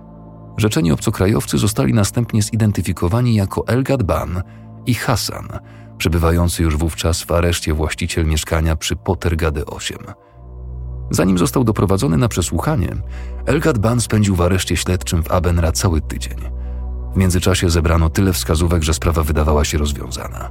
Rzeczeni 0.58 0.92
obcokrajowcy 0.92 1.58
zostali 1.58 1.94
następnie 1.94 2.42
zidentyfikowani 2.42 3.36
jako 3.36 3.68
Elgad 3.68 4.04
Ban 4.04 4.42
i 4.86 4.94
Hassan, 4.94 5.48
przebywający 5.98 6.64
już 6.64 6.78
wówczas 6.78 7.24
w 7.24 7.32
areszcie 7.32 7.74
właściciel 7.74 8.26
mieszkania 8.26 8.76
przy 8.76 8.96
Pottergade 8.96 9.66
8. 9.66 9.98
Zanim 11.12 11.38
został 11.38 11.64
doprowadzony 11.64 12.18
na 12.18 12.28
przesłuchanie, 12.28 12.96
Elgad 13.46 13.78
Ban 13.78 14.02
spędził 14.02 14.36
w 14.36 14.42
areszcie 14.42 14.78
śledczym 14.78 15.24
w 15.24 15.32
Abenra 15.32 15.72
cały 15.72 16.02
tydzień. 16.02 16.38
W 17.14 17.18
międzyczasie 17.18 17.70
zebrano 17.70 18.10
tyle 18.10 18.34
wskazówek, 18.34 18.84
że 18.84 18.94
sprawa 18.94 19.24
wydawała 19.24 19.66
się 19.66 19.78
rozwiązana. 19.78 20.50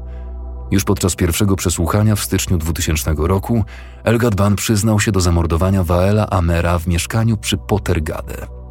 Już 0.70 0.84
podczas 0.84 1.16
pierwszego 1.16 1.56
przesłuchania 1.56 2.16
w 2.16 2.20
styczniu 2.20 2.58
2000 2.58 3.14
roku 3.18 3.64
Elgad 4.04 4.34
Ban 4.34 4.56
przyznał 4.56 5.00
się 5.00 5.12
do 5.12 5.20
zamordowania 5.20 5.84
Waela 5.84 6.30
Amera 6.30 6.78
w 6.78 6.86
mieszkaniu 6.86 7.36
przy 7.36 7.58
Pottergade. 7.58 8.61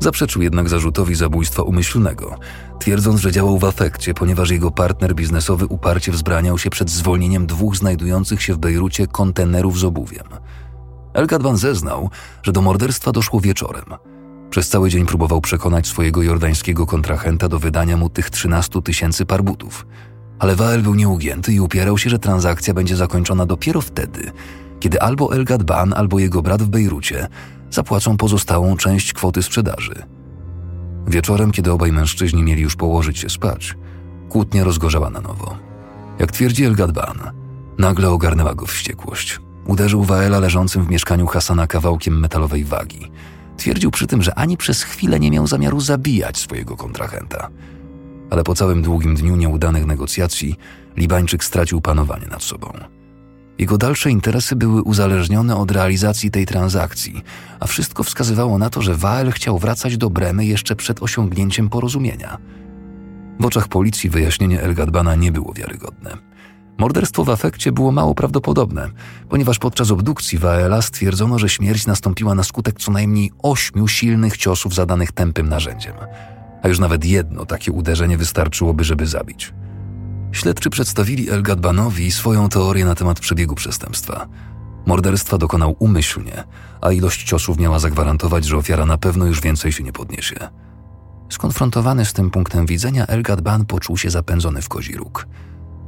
Zaprzeczył 0.00 0.42
jednak 0.42 0.68
zarzutowi 0.68 1.14
zabójstwa 1.14 1.62
umyślnego, 1.62 2.38
twierdząc, 2.78 3.20
że 3.20 3.32
działał 3.32 3.58
w 3.58 3.64
afekcie, 3.64 4.14
ponieważ 4.14 4.50
jego 4.50 4.70
partner 4.70 5.14
biznesowy 5.14 5.66
uparcie 5.66 6.12
wzbraniał 6.12 6.58
się 6.58 6.70
przed 6.70 6.90
zwolnieniem 6.90 7.46
dwóch 7.46 7.76
znajdujących 7.76 8.42
się 8.42 8.54
w 8.54 8.58
Bejrucie 8.58 9.06
kontenerów 9.06 9.78
z 9.78 9.84
obuwiem. 9.84 10.26
El 11.14 11.26
Gadwan 11.26 11.56
zeznał, 11.56 12.10
że 12.42 12.52
do 12.52 12.62
morderstwa 12.62 13.12
doszło 13.12 13.40
wieczorem. 13.40 13.84
Przez 14.50 14.68
cały 14.68 14.90
dzień 14.90 15.06
próbował 15.06 15.40
przekonać 15.40 15.86
swojego 15.86 16.22
jordańskiego 16.22 16.86
kontrahenta 16.86 17.48
do 17.48 17.58
wydania 17.58 17.96
mu 17.96 18.10
tych 18.10 18.30
13 18.30 18.82
tysięcy 18.82 19.26
parbutów. 19.26 19.86
Ale 20.38 20.56
Wael 20.56 20.82
był 20.82 20.94
nieugięty 20.94 21.52
i 21.52 21.60
upierał 21.60 21.98
się, 21.98 22.10
że 22.10 22.18
transakcja 22.18 22.74
będzie 22.74 22.96
zakończona 22.96 23.46
dopiero 23.46 23.80
wtedy, 23.80 24.30
kiedy 24.80 25.00
albo 25.00 25.34
El 25.34 25.44
Gadban, 25.44 25.92
albo 25.92 26.18
jego 26.18 26.42
brat 26.42 26.62
w 26.62 26.68
Bejrucie 26.68 27.28
zapłacą 27.70 28.16
pozostałą 28.16 28.76
część 28.76 29.12
kwoty 29.12 29.42
sprzedaży. 29.42 30.02
Wieczorem, 31.06 31.52
kiedy 31.52 31.72
obaj 31.72 31.92
mężczyźni 31.92 32.42
mieli 32.42 32.62
już 32.62 32.76
położyć 32.76 33.18
się 33.18 33.30
spać, 33.30 33.74
kłótnia 34.28 34.64
rozgorzała 34.64 35.10
na 35.10 35.20
nowo. 35.20 35.56
Jak 36.18 36.32
twierdzi 36.32 36.64
El 36.64 36.74
Gadban, 36.74 37.18
nagle 37.78 38.10
ogarnęła 38.10 38.54
go 38.54 38.66
wściekłość. 38.66 39.40
Uderzył 39.66 40.04
Waela 40.04 40.38
leżącym 40.38 40.84
w 40.84 40.90
mieszkaniu 40.90 41.26
Hasana 41.26 41.66
kawałkiem 41.66 42.20
metalowej 42.20 42.64
wagi. 42.64 43.10
Twierdził 43.56 43.90
przy 43.90 44.06
tym, 44.06 44.22
że 44.22 44.34
ani 44.34 44.56
przez 44.56 44.82
chwilę 44.82 45.20
nie 45.20 45.30
miał 45.30 45.46
zamiaru 45.46 45.80
zabijać 45.80 46.38
swojego 46.38 46.76
kontrahenta. 46.76 47.48
Ale 48.30 48.44
po 48.44 48.54
całym 48.54 48.82
długim 48.82 49.14
dniu 49.14 49.36
nieudanych 49.36 49.86
negocjacji 49.86 50.56
Libańczyk 50.96 51.44
stracił 51.44 51.80
panowanie 51.80 52.26
nad 52.26 52.42
sobą. 52.42 52.72
Jego 53.58 53.78
dalsze 53.78 54.10
interesy 54.10 54.56
były 54.56 54.82
uzależnione 54.82 55.56
od 55.56 55.70
realizacji 55.70 56.30
tej 56.30 56.46
transakcji, 56.46 57.22
a 57.60 57.66
wszystko 57.66 58.02
wskazywało 58.02 58.58
na 58.58 58.70
to, 58.70 58.82
że 58.82 58.94
Wael 58.94 59.32
chciał 59.32 59.58
wracać 59.58 59.96
do 59.96 60.10
Bremy 60.10 60.44
jeszcze 60.44 60.76
przed 60.76 61.02
osiągnięciem 61.02 61.68
porozumienia. 61.68 62.38
W 63.40 63.44
oczach 63.44 63.68
policji 63.68 64.10
wyjaśnienie 64.10 64.62
El 64.62 64.74
Gadbana 64.74 65.14
nie 65.14 65.32
było 65.32 65.52
wiarygodne. 65.52 66.16
Morderstwo 66.78 67.24
w 67.24 67.30
afekcie 67.30 67.72
było 67.72 67.92
mało 67.92 68.14
prawdopodobne, 68.14 68.90
ponieważ 69.28 69.58
podczas 69.58 69.90
obdukcji 69.90 70.38
Waela 70.38 70.82
stwierdzono, 70.82 71.38
że 71.38 71.48
śmierć 71.48 71.86
nastąpiła 71.86 72.34
na 72.34 72.42
skutek 72.42 72.78
co 72.78 72.92
najmniej 72.92 73.32
ośmiu 73.42 73.88
silnych 73.88 74.36
ciosów 74.36 74.74
zadanych 74.74 75.12
tępym 75.12 75.48
narzędziem, 75.48 75.94
a 76.62 76.68
już 76.68 76.78
nawet 76.78 77.04
jedno 77.04 77.46
takie 77.46 77.72
uderzenie 77.72 78.18
wystarczyłoby, 78.18 78.84
żeby 78.84 79.06
zabić. 79.06 79.52
Śledczy 80.36 80.70
przedstawili 80.70 81.30
El 81.30 81.42
Gadbanowi 81.42 82.10
swoją 82.10 82.48
teorię 82.48 82.84
na 82.84 82.94
temat 82.94 83.20
przebiegu 83.20 83.54
przestępstwa. 83.54 84.26
Morderstwa 84.86 85.38
dokonał 85.38 85.76
umyślnie, 85.78 86.44
a 86.80 86.92
ilość 86.92 87.24
ciosów 87.24 87.58
miała 87.58 87.78
zagwarantować, 87.78 88.44
że 88.44 88.56
ofiara 88.56 88.86
na 88.86 88.98
pewno 88.98 89.26
już 89.26 89.40
więcej 89.40 89.72
się 89.72 89.84
nie 89.84 89.92
podniesie. 89.92 90.36
Skonfrontowany 91.30 92.04
z 92.04 92.12
tym 92.12 92.30
punktem 92.30 92.66
widzenia, 92.66 93.06
El 93.06 93.22
Gadban 93.22 93.66
poczuł 93.66 93.96
się 93.96 94.10
zapędzony 94.10 94.62
w 94.62 94.68
kozi 94.68 94.96
róg. 94.96 95.26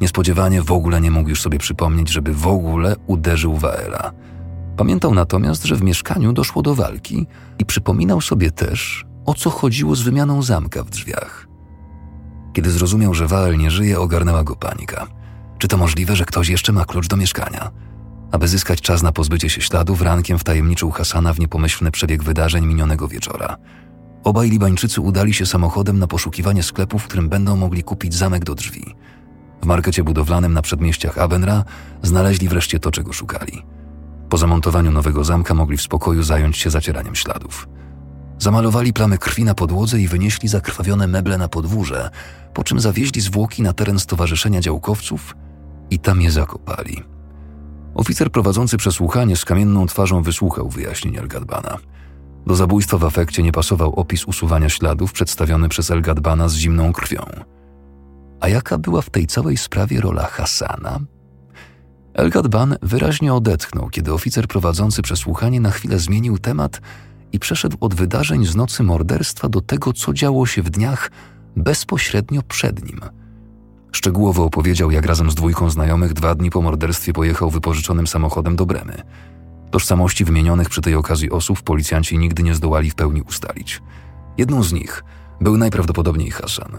Niespodziewanie 0.01 0.63
w 0.63 0.73
ogóle 0.73 1.01
nie 1.01 1.11
mógł 1.11 1.29
już 1.29 1.41
sobie 1.41 1.59
przypomnieć, 1.59 2.11
żeby 2.11 2.35
w 2.35 2.47
ogóle 2.47 2.97
uderzył 3.07 3.57
Waela. 3.57 4.13
Pamiętał 4.77 5.15
natomiast, 5.15 5.65
że 5.65 5.77
w 5.77 5.83
mieszkaniu 5.83 6.33
doszło 6.33 6.63
do 6.63 6.75
walki 6.75 7.27
i 7.59 7.65
przypominał 7.65 8.21
sobie 8.21 8.51
też, 8.51 9.05
o 9.27 9.35
co 9.35 9.51
chodziło 9.51 9.97
z 9.97 10.03
wymianą 10.03 10.43
zamka 10.43 10.85
w 10.85 10.91
drzwiach. 10.91 11.48
Kiedy 12.53 12.71
zrozumiał, 12.71 13.15
że 13.15 13.27
Wael 13.27 13.59
nie 13.59 13.71
żyje, 13.71 14.01
ogarnęła 14.01 14.45
go 14.45 14.57
panika. 14.57 15.07
Czy 15.59 15.69
to 15.69 15.77
możliwe, 15.77 16.17
że 16.17 16.25
ktoś 16.25 16.49
jeszcze 16.49 16.73
ma 16.73 16.85
klucz 16.85 17.09
do 17.09 17.17
mieszkania? 17.17 17.71
Aby 18.33 18.49
zyskać 18.49 18.81
czas 18.81 19.03
na 19.03 19.13
pozbycie 19.13 19.51
się 19.51 19.61
śladów, 19.61 20.03
rankiem 20.03 20.39
wtajemniczył 20.39 20.91
Hasana 20.91 21.33
w 21.33 21.41
niepomyślny 21.41 21.91
przebieg 21.91 22.23
wydarzeń 22.23 22.67
minionego 22.67 23.09
wieczora. 23.09 23.57
Obaj 24.25 24.51
Libańczycy 24.51 25.01
udali 25.01 25.35
się 25.35 25.47
samochodem 25.47 25.99
na 25.99 26.07
poszukiwanie 26.07 26.63
sklepu, 26.63 26.99
w 26.99 27.05
którym 27.05 27.29
będą 27.29 27.57
mogli 27.57 27.83
kupić 27.83 28.15
zamek 28.15 28.45
do 28.45 28.55
drzwi. 28.55 28.95
W 29.63 29.67
markecie 29.67 30.05
budowlanym 30.05 30.53
na 30.53 30.63
przedmieściach 30.63 31.19
Abenra 31.19 31.65
znaleźli 32.03 32.49
wreszcie 32.49 32.81
to, 32.81 32.91
czego 32.91 33.13
szukali. 33.13 33.63
Po 34.29 34.39
zamontowaniu 34.39 34.91
nowego 34.91 35.25
zamka 35.25 35.55
mogli 35.55 35.77
w 35.77 35.83
spokoju 35.83 36.23
zająć 36.23 36.57
się 36.57 36.71
zacieraniem 36.71 37.15
śladów. 37.15 37.69
Zamalowali 38.39 38.93
plamy 38.93 39.19
krwi 39.19 39.45
na 39.45 39.55
podłodze 39.55 40.01
i 40.01 40.09
wynieśli 40.09 40.49
zakrwawione 40.49 41.07
meble 41.07 41.39
na 41.39 41.49
podwórze, 41.49 42.11
po 42.55 42.65
czym 42.65 42.81
zawieźli 42.81 43.21
zwłoki 43.21 43.63
na 43.63 43.73
teren 43.73 43.99
Stowarzyszenia 43.99 44.61
Działkowców 44.61 45.37
i 45.91 45.99
tam 45.99 46.23
je 46.23 46.31
zakopali. 46.31 47.03
Oficer 47.95 48.31
prowadzący 48.31 48.77
przesłuchanie 48.77 49.37
z 49.37 49.45
kamienną 49.45 49.87
twarzą 49.87 50.23
wysłuchał 50.23 50.69
wyjaśnień 50.69 51.17
Elgadbana. 51.17 51.79
Do 52.47 52.55
zabójstwa 52.55 52.99
w 52.99 53.05
afekcie 53.05 53.43
nie 53.43 53.53
pasował 53.53 53.95
opis 53.95 54.25
usuwania 54.25 54.69
śladów 54.69 55.13
przedstawiony 55.13 55.69
przez 55.69 55.91
Elgadbana 55.91 56.49
z 56.49 56.55
zimną 56.55 56.93
krwią. 56.93 57.27
A 58.41 58.49
jaka 58.49 58.79
była 58.79 59.03
w 59.03 59.11
tej 59.11 59.27
całej 59.27 59.57
sprawie 59.57 60.01
rola 60.01 60.27
Hasana? 60.27 60.99
Elgadban 62.15 62.77
wyraźnie 62.83 63.35
odetchnął, 63.35 63.89
kiedy 63.89 64.13
oficer 64.13 64.49
prowadzący 64.49 65.03
przesłuchanie 65.03 65.61
na 65.61 65.71
chwilę 65.71 65.99
zmienił 65.99 66.39
temat 66.39 66.81
i 67.33 67.39
przeszedł 67.39 67.77
od 67.81 67.95
wydarzeń 67.95 68.47
z 68.47 68.57
nocy 68.57 68.83
morderstwa 68.83 69.49
do 69.49 69.61
tego, 69.61 69.93
co 69.93 70.13
działo 70.13 70.47
się 70.47 70.63
w 70.63 70.71
dniach 70.71 71.11
bezpośrednio 71.57 72.43
przed 72.43 72.85
nim. 72.85 73.01
Szczegółowo 73.93 74.45
opowiedział, 74.45 74.91
jak 74.91 75.07
razem 75.07 75.31
z 75.31 75.35
dwójką 75.35 75.71
znajomych 75.71 76.13
dwa 76.13 76.35
dni 76.35 76.51
po 76.51 76.63
morderstwie 76.63 77.13
pojechał 77.13 77.51
wypożyczonym 77.51 78.07
samochodem 78.07 78.57
do 78.57 78.67
Bremy. 78.67 79.03
Tożsamości 79.71 80.25
wymienionych 80.25 80.69
przy 80.69 80.81
tej 80.81 80.95
okazji 80.95 81.31
osób 81.31 81.63
policjanci 81.63 82.19
nigdy 82.19 82.43
nie 82.43 82.55
zdołali 82.55 82.91
w 82.91 82.95
pełni 82.95 83.23
ustalić. 83.23 83.83
Jedną 84.39 84.63
z 84.63 84.73
nich 84.73 85.05
był 85.41 85.57
najprawdopodobniej 85.57 86.31
Hassan. 86.31 86.77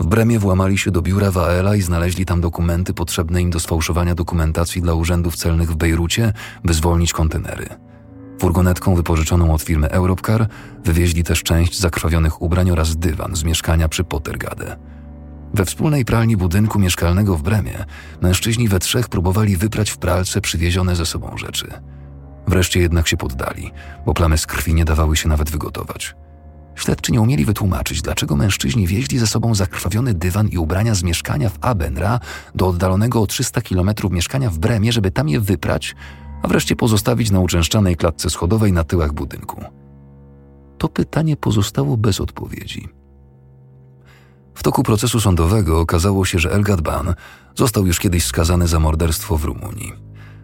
W 0.00 0.06
Bremie 0.06 0.38
włamali 0.38 0.78
się 0.78 0.90
do 0.90 1.02
biura 1.02 1.30
Waela 1.30 1.76
i 1.76 1.82
znaleźli 1.82 2.26
tam 2.26 2.40
dokumenty 2.40 2.94
potrzebne 2.94 3.42
im 3.42 3.50
do 3.50 3.60
sfałszowania 3.60 4.14
dokumentacji 4.14 4.82
dla 4.82 4.94
urzędów 4.94 5.36
celnych 5.36 5.70
w 5.70 5.76
Bejrucie, 5.76 6.32
by 6.64 6.74
zwolnić 6.74 7.12
kontenery. 7.12 7.66
Furgonetką 8.38 8.94
wypożyczoną 8.94 9.54
od 9.54 9.62
firmy 9.62 9.90
Europcar 9.90 10.48
wywieźli 10.84 11.24
też 11.24 11.42
część 11.42 11.80
zakrwawionych 11.80 12.42
ubrań 12.42 12.70
oraz 12.70 12.96
dywan 12.96 13.36
z 13.36 13.44
mieszkania 13.44 13.88
przy 13.88 14.04
Pottergade. 14.04 14.76
We 15.54 15.64
wspólnej 15.64 16.04
pralni 16.04 16.36
budynku 16.36 16.78
mieszkalnego 16.78 17.36
w 17.36 17.42
Bremie 17.42 17.84
mężczyźni 18.22 18.68
we 18.68 18.78
trzech 18.78 19.08
próbowali 19.08 19.56
wyprać 19.56 19.90
w 19.90 19.98
pralce 19.98 20.40
przywiezione 20.40 20.96
ze 20.96 21.06
sobą 21.06 21.36
rzeczy. 21.36 21.72
Wreszcie 22.46 22.80
jednak 22.80 23.08
się 23.08 23.16
poddali, 23.16 23.70
bo 24.06 24.14
plamy 24.14 24.38
z 24.38 24.46
krwi 24.46 24.74
nie 24.74 24.84
dawały 24.84 25.16
się 25.16 25.28
nawet 25.28 25.50
wygotować. 25.50 26.14
Śledczy 26.74 27.12
nie 27.12 27.20
umieli 27.20 27.44
wytłumaczyć, 27.44 28.02
dlaczego 28.02 28.36
mężczyźni 28.36 28.86
wieźli 28.86 29.18
ze 29.18 29.26
sobą 29.26 29.54
zakrwawiony 29.54 30.14
dywan 30.14 30.48
i 30.48 30.58
ubrania 30.58 30.94
z 30.94 31.02
mieszkania 31.02 31.48
w 31.48 31.58
Abenra 31.60 32.20
do 32.54 32.68
oddalonego 32.68 33.22
o 33.22 33.26
300 33.26 33.60
kilometrów 33.60 34.12
mieszkania 34.12 34.50
w 34.50 34.58
Bremie, 34.58 34.92
żeby 34.92 35.10
tam 35.10 35.28
je 35.28 35.40
wyprać, 35.40 35.94
a 36.44 36.48
wreszcie 36.48 36.76
pozostawić 36.76 37.30
na 37.30 37.40
uczęszczanej 37.40 37.96
klatce 37.96 38.30
schodowej 38.30 38.72
na 38.72 38.84
tyłach 38.84 39.12
budynku. 39.12 39.64
To 40.78 40.88
pytanie 40.88 41.36
pozostało 41.36 41.96
bez 41.96 42.20
odpowiedzi. 42.20 42.88
W 44.54 44.62
toku 44.62 44.82
procesu 44.82 45.20
sądowego 45.20 45.80
okazało 45.80 46.24
się, 46.24 46.38
że 46.38 46.52
El 46.52 46.62
Gadban 46.62 47.14
został 47.54 47.86
już 47.86 47.98
kiedyś 47.98 48.24
skazany 48.24 48.68
za 48.68 48.80
morderstwo 48.80 49.38
w 49.38 49.44
Rumunii. 49.44 49.92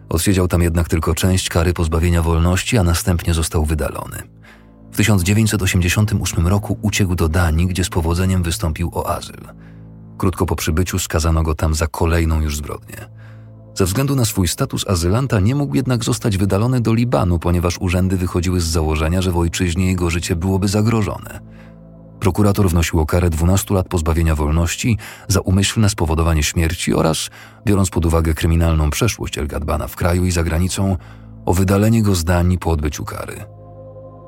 Odsiedział 0.09 0.47
tam 0.47 0.61
jednak 0.61 0.89
tylko 0.89 1.15
część 1.15 1.49
kary 1.49 1.73
pozbawienia 1.73 2.21
wolności, 2.21 2.77
a 2.77 2.83
następnie 2.83 3.33
został 3.33 3.65
wydalony. 3.65 4.23
W 4.91 4.97
1988 4.97 6.47
roku 6.47 6.79
uciekł 6.81 7.15
do 7.15 7.29
Danii, 7.29 7.67
gdzie 7.67 7.83
z 7.83 7.89
powodzeniem 7.89 8.43
wystąpił 8.43 8.91
o 8.93 9.15
azyl. 9.15 9.47
Krótko 10.17 10.45
po 10.45 10.55
przybyciu 10.55 10.99
skazano 10.99 11.43
go 11.43 11.55
tam 11.55 11.73
za 11.73 11.87
kolejną 11.87 12.41
już 12.41 12.57
zbrodnię. 12.57 13.20
Ze 13.75 13.85
względu 13.85 14.15
na 14.15 14.25
swój 14.25 14.47
status 14.47 14.87
azylanta 14.87 15.39
nie 15.39 15.55
mógł 15.55 15.75
jednak 15.75 16.03
zostać 16.03 16.37
wydalony 16.37 16.81
do 16.81 16.93
Libanu, 16.93 17.39
ponieważ 17.39 17.77
urzędy 17.77 18.17
wychodziły 18.17 18.61
z 18.61 18.63
założenia, 18.63 19.21
że 19.21 19.31
w 19.31 19.37
ojczyźnie 19.37 19.87
jego 19.87 20.09
życie 20.09 20.35
byłoby 20.35 20.67
zagrożone. 20.67 21.39
Prokurator 22.19 22.69
wnosił 22.69 22.99
o 22.99 23.05
karę 23.05 23.29
12 23.29 23.73
lat 23.73 23.87
pozbawienia 23.87 24.35
wolności 24.35 24.97
za 25.27 25.39
umyślne 25.39 25.89
spowodowanie 25.89 26.43
śmierci 26.43 26.93
oraz, 26.93 27.29
biorąc 27.65 27.89
pod 27.89 28.05
uwagę 28.05 28.33
kryminalną 28.33 28.89
przeszłość 28.89 29.37
El 29.37 29.47
Gadbana 29.47 29.87
w 29.87 29.95
kraju 29.95 30.25
i 30.25 30.31
za 30.31 30.43
granicą, 30.43 30.97
o 31.45 31.53
wydalenie 31.53 32.03
go 32.03 32.15
z 32.15 32.23
Danii 32.23 32.57
po 32.57 32.71
odbyciu 32.71 33.05
kary. 33.05 33.45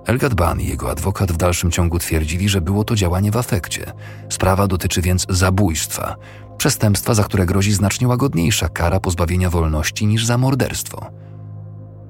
El 0.06 0.18
Gadban 0.18 0.62
i 0.62 0.68
jego 0.68 0.92
adwokat 0.92 1.32
w 1.32 1.38
dalszym 1.38 1.72
ciągu 1.72 2.00
twierdzili, 2.00 2.50
że 2.50 2.62
było 2.62 2.84
to 2.84 2.96
działanie 2.96 3.32
w 3.32 3.38
afekcie. 3.38 3.92
Sprawa 4.30 4.68
dotyczy 4.68 5.02
więc 5.02 5.26
zabójstwa, 5.30 6.16
przestępstwa, 6.58 7.14
za 7.14 7.24
które 7.24 7.46
grozi 7.46 7.74
znacznie 7.74 8.08
łagodniejsza 8.08 8.70
kara 8.70 9.00
pozbawienia 9.00 9.50
wolności 9.50 10.08
niż 10.08 10.26
za 10.26 10.38
morderstwo. 10.38 11.06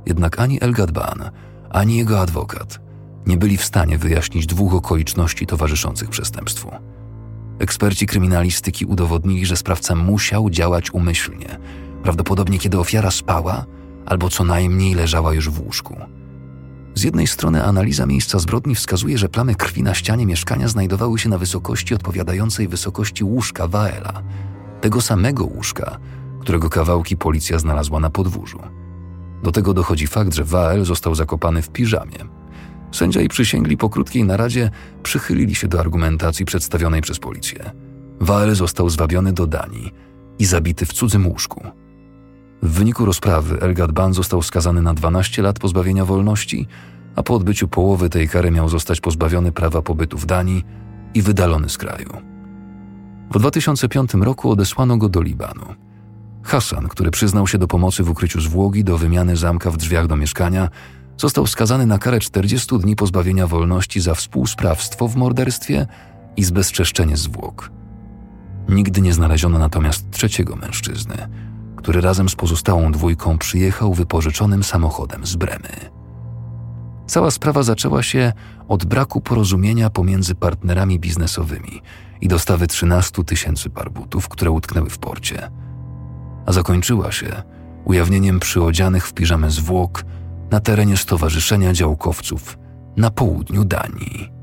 Jednak 0.06 0.40
ani 0.40 0.64
El 0.64 0.72
Gadban, 0.72 1.30
ani 1.70 1.98
jego 1.98 2.20
adwokat 2.20 2.80
nie 3.28 3.38
byli 3.38 3.58
w 3.58 3.66
stanie 3.66 3.98
wyjaśnić 3.98 4.46
dwóch 4.46 4.74
okoliczności 4.74 5.46
towarzyszących 5.46 6.10
przestępstwu. 6.10 6.72
Eksperci 7.60 8.06
kryminalistyki 8.06 8.86
udowodnili, 8.86 9.46
że 9.46 9.58
sprawca 9.58 9.96
musiał 9.96 10.50
działać 10.50 10.94
umyślnie, 10.94 11.58
prawdopodobnie 12.04 12.60
kiedy 12.60 12.80
ofiara 12.80 13.12
spała 13.12 13.66
albo 14.06 14.30
co 14.30 14.44
najmniej 14.44 14.94
leżała 14.94 15.34
już 15.34 15.50
w 15.50 15.62
łóżku. 15.62 15.96
Z 16.96 17.04
jednej 17.04 17.28
strony 17.28 17.64
analiza 17.64 18.06
miejsca 18.06 18.40
zbrodni 18.40 18.76
wskazuje, 18.76 19.18
że 19.18 19.30
plamy 19.30 19.56
krwi 19.56 19.84
na 19.84 19.94
ścianie 19.94 20.26
mieszkania 20.26 20.68
znajdowały 20.68 21.20
się 21.20 21.30
na 21.30 21.38
wysokości 21.38 21.94
odpowiadającej 21.96 22.68
wysokości 22.68 23.24
łóżka 23.24 23.68
Waela, 23.68 24.22
tego 24.82 25.02
samego 25.02 25.46
łóżka, 25.46 25.98
którego 26.42 26.70
kawałki 26.70 27.18
policja 27.18 27.60
znalazła 27.60 28.00
na 28.00 28.10
podwórzu. 28.10 28.60
Do 29.44 29.52
tego 29.52 29.74
dochodzi 29.74 30.08
fakt, 30.08 30.34
że 30.34 30.44
Wael 30.44 30.86
został 30.86 31.16
zakopany 31.16 31.62
w 31.62 31.70
piżamie. 31.70 32.18
Sędzia 32.92 33.22
i 33.22 33.28
przysięgli 33.28 33.78
po 33.78 33.90
krótkiej 33.90 34.24
naradzie 34.24 34.72
przychylili 35.04 35.56
się 35.56 35.68
do 35.68 35.80
argumentacji 35.80 36.46
przedstawionej 36.46 37.02
przez 37.02 37.20
policję. 37.20 37.72
Wael 38.20 38.56
został 38.56 38.90
zwabiony 38.90 39.34
do 39.34 39.48
Danii 39.48 39.92
i 40.40 40.46
zabity 40.46 40.86
w 40.86 40.94
cudzym 40.94 41.28
łóżku. 41.28 41.83
W 42.64 42.72
wyniku 42.72 43.06
rozprawy 43.06 43.62
El 43.62 43.74
Gadban 43.74 44.14
został 44.14 44.42
skazany 44.42 44.82
na 44.82 44.94
12 44.94 45.42
lat 45.42 45.60
pozbawienia 45.60 46.06
wolności, 46.06 46.68
a 47.16 47.24
po 47.24 47.36
odbyciu 47.36 47.68
połowy 47.68 48.10
tej 48.10 48.30
kary 48.30 48.52
miał 48.52 48.70
zostać 48.70 49.02
pozbawiony 49.02 49.52
prawa 49.52 49.82
pobytu 49.82 50.18
w 50.18 50.26
Danii 50.26 50.64
i 51.14 51.22
wydalony 51.22 51.70
z 51.70 51.78
kraju. 51.78 52.10
W 53.32 53.40
2005 53.40 54.14
roku 54.14 54.52
odesłano 54.52 54.98
go 54.98 55.10
do 55.10 55.22
Libanu. 55.22 55.66
Hassan, 56.44 56.88
który 56.88 57.12
przyznał 57.12 57.48
się 57.48 57.58
do 57.58 57.68
pomocy 57.68 58.04
w 58.04 58.10
ukryciu 58.10 58.42
zwłoki 58.42 58.84
do 58.84 58.98
wymiany 58.98 59.38
zamka 59.38 59.72
w 59.72 59.78
drzwiach 59.78 60.08
do 60.08 60.16
mieszkania, 60.16 60.70
został 61.18 61.48
skazany 61.48 61.86
na 61.86 61.98
karę 61.98 62.20
40 62.20 62.80
dni 62.80 62.96
pozbawienia 62.96 63.48
wolności 63.48 64.02
za 64.02 64.16
współsprawstwo 64.16 65.08
w 65.08 65.16
morderstwie 65.16 65.88
i 66.38 66.44
zbezczeszczenie 66.44 67.18
zwłok. 67.18 67.72
Nigdy 68.70 69.02
nie 69.02 69.14
znaleziono 69.14 69.60
natomiast 69.60 70.12
trzeciego 70.12 70.56
mężczyzny, 70.56 71.28
który 71.84 72.02
razem 72.02 72.30
z 72.30 72.36
pozostałą 72.36 72.92
dwójką 72.92 73.38
przyjechał 73.38 73.94
wypożyczonym 73.94 74.64
samochodem 74.64 75.26
z 75.26 75.36
Bremy. 75.36 75.70
Cała 77.08 77.32
sprawa 77.32 77.64
zaczęła 77.64 78.04
się 78.04 78.34
od 78.68 78.86
braku 78.86 79.22
porozumienia 79.22 79.90
pomiędzy 79.90 80.36
partnerami 80.36 81.00
biznesowymi 81.00 81.82
i 82.22 82.28
dostawy 82.28 82.68
13 82.68 83.24
tysięcy 83.24 83.70
par 83.70 83.92
butów, 83.92 84.30
które 84.30 84.52
utknęły 84.52 84.90
w 84.90 84.98
porcie. 84.98 85.52
A 86.46 86.52
zakończyła 86.52 87.12
się 87.12 87.44
ujawnieniem 87.86 88.40
przyodzianych 88.40 89.08
w 89.08 89.14
piżamę 89.14 89.52
zwłok 89.52 90.06
na 90.52 90.60
terenie 90.60 90.98
Stowarzyszenia 90.98 91.74
Działkowców 91.74 92.58
na 92.98 93.12
południu 93.12 93.66
Danii. 93.66 94.43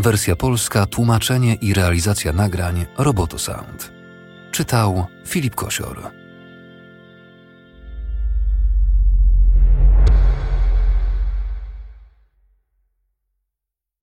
Wersja 0.00 0.36
polska, 0.36 0.86
tłumaczenie 0.86 1.54
i 1.54 1.74
realizacja 1.74 2.32
nagrań 2.32 2.86
Roboto 2.98 3.38
Sound. 3.38 3.92
Czytał 4.50 5.06
Filip 5.26 5.54
Kosior. 5.54 6.19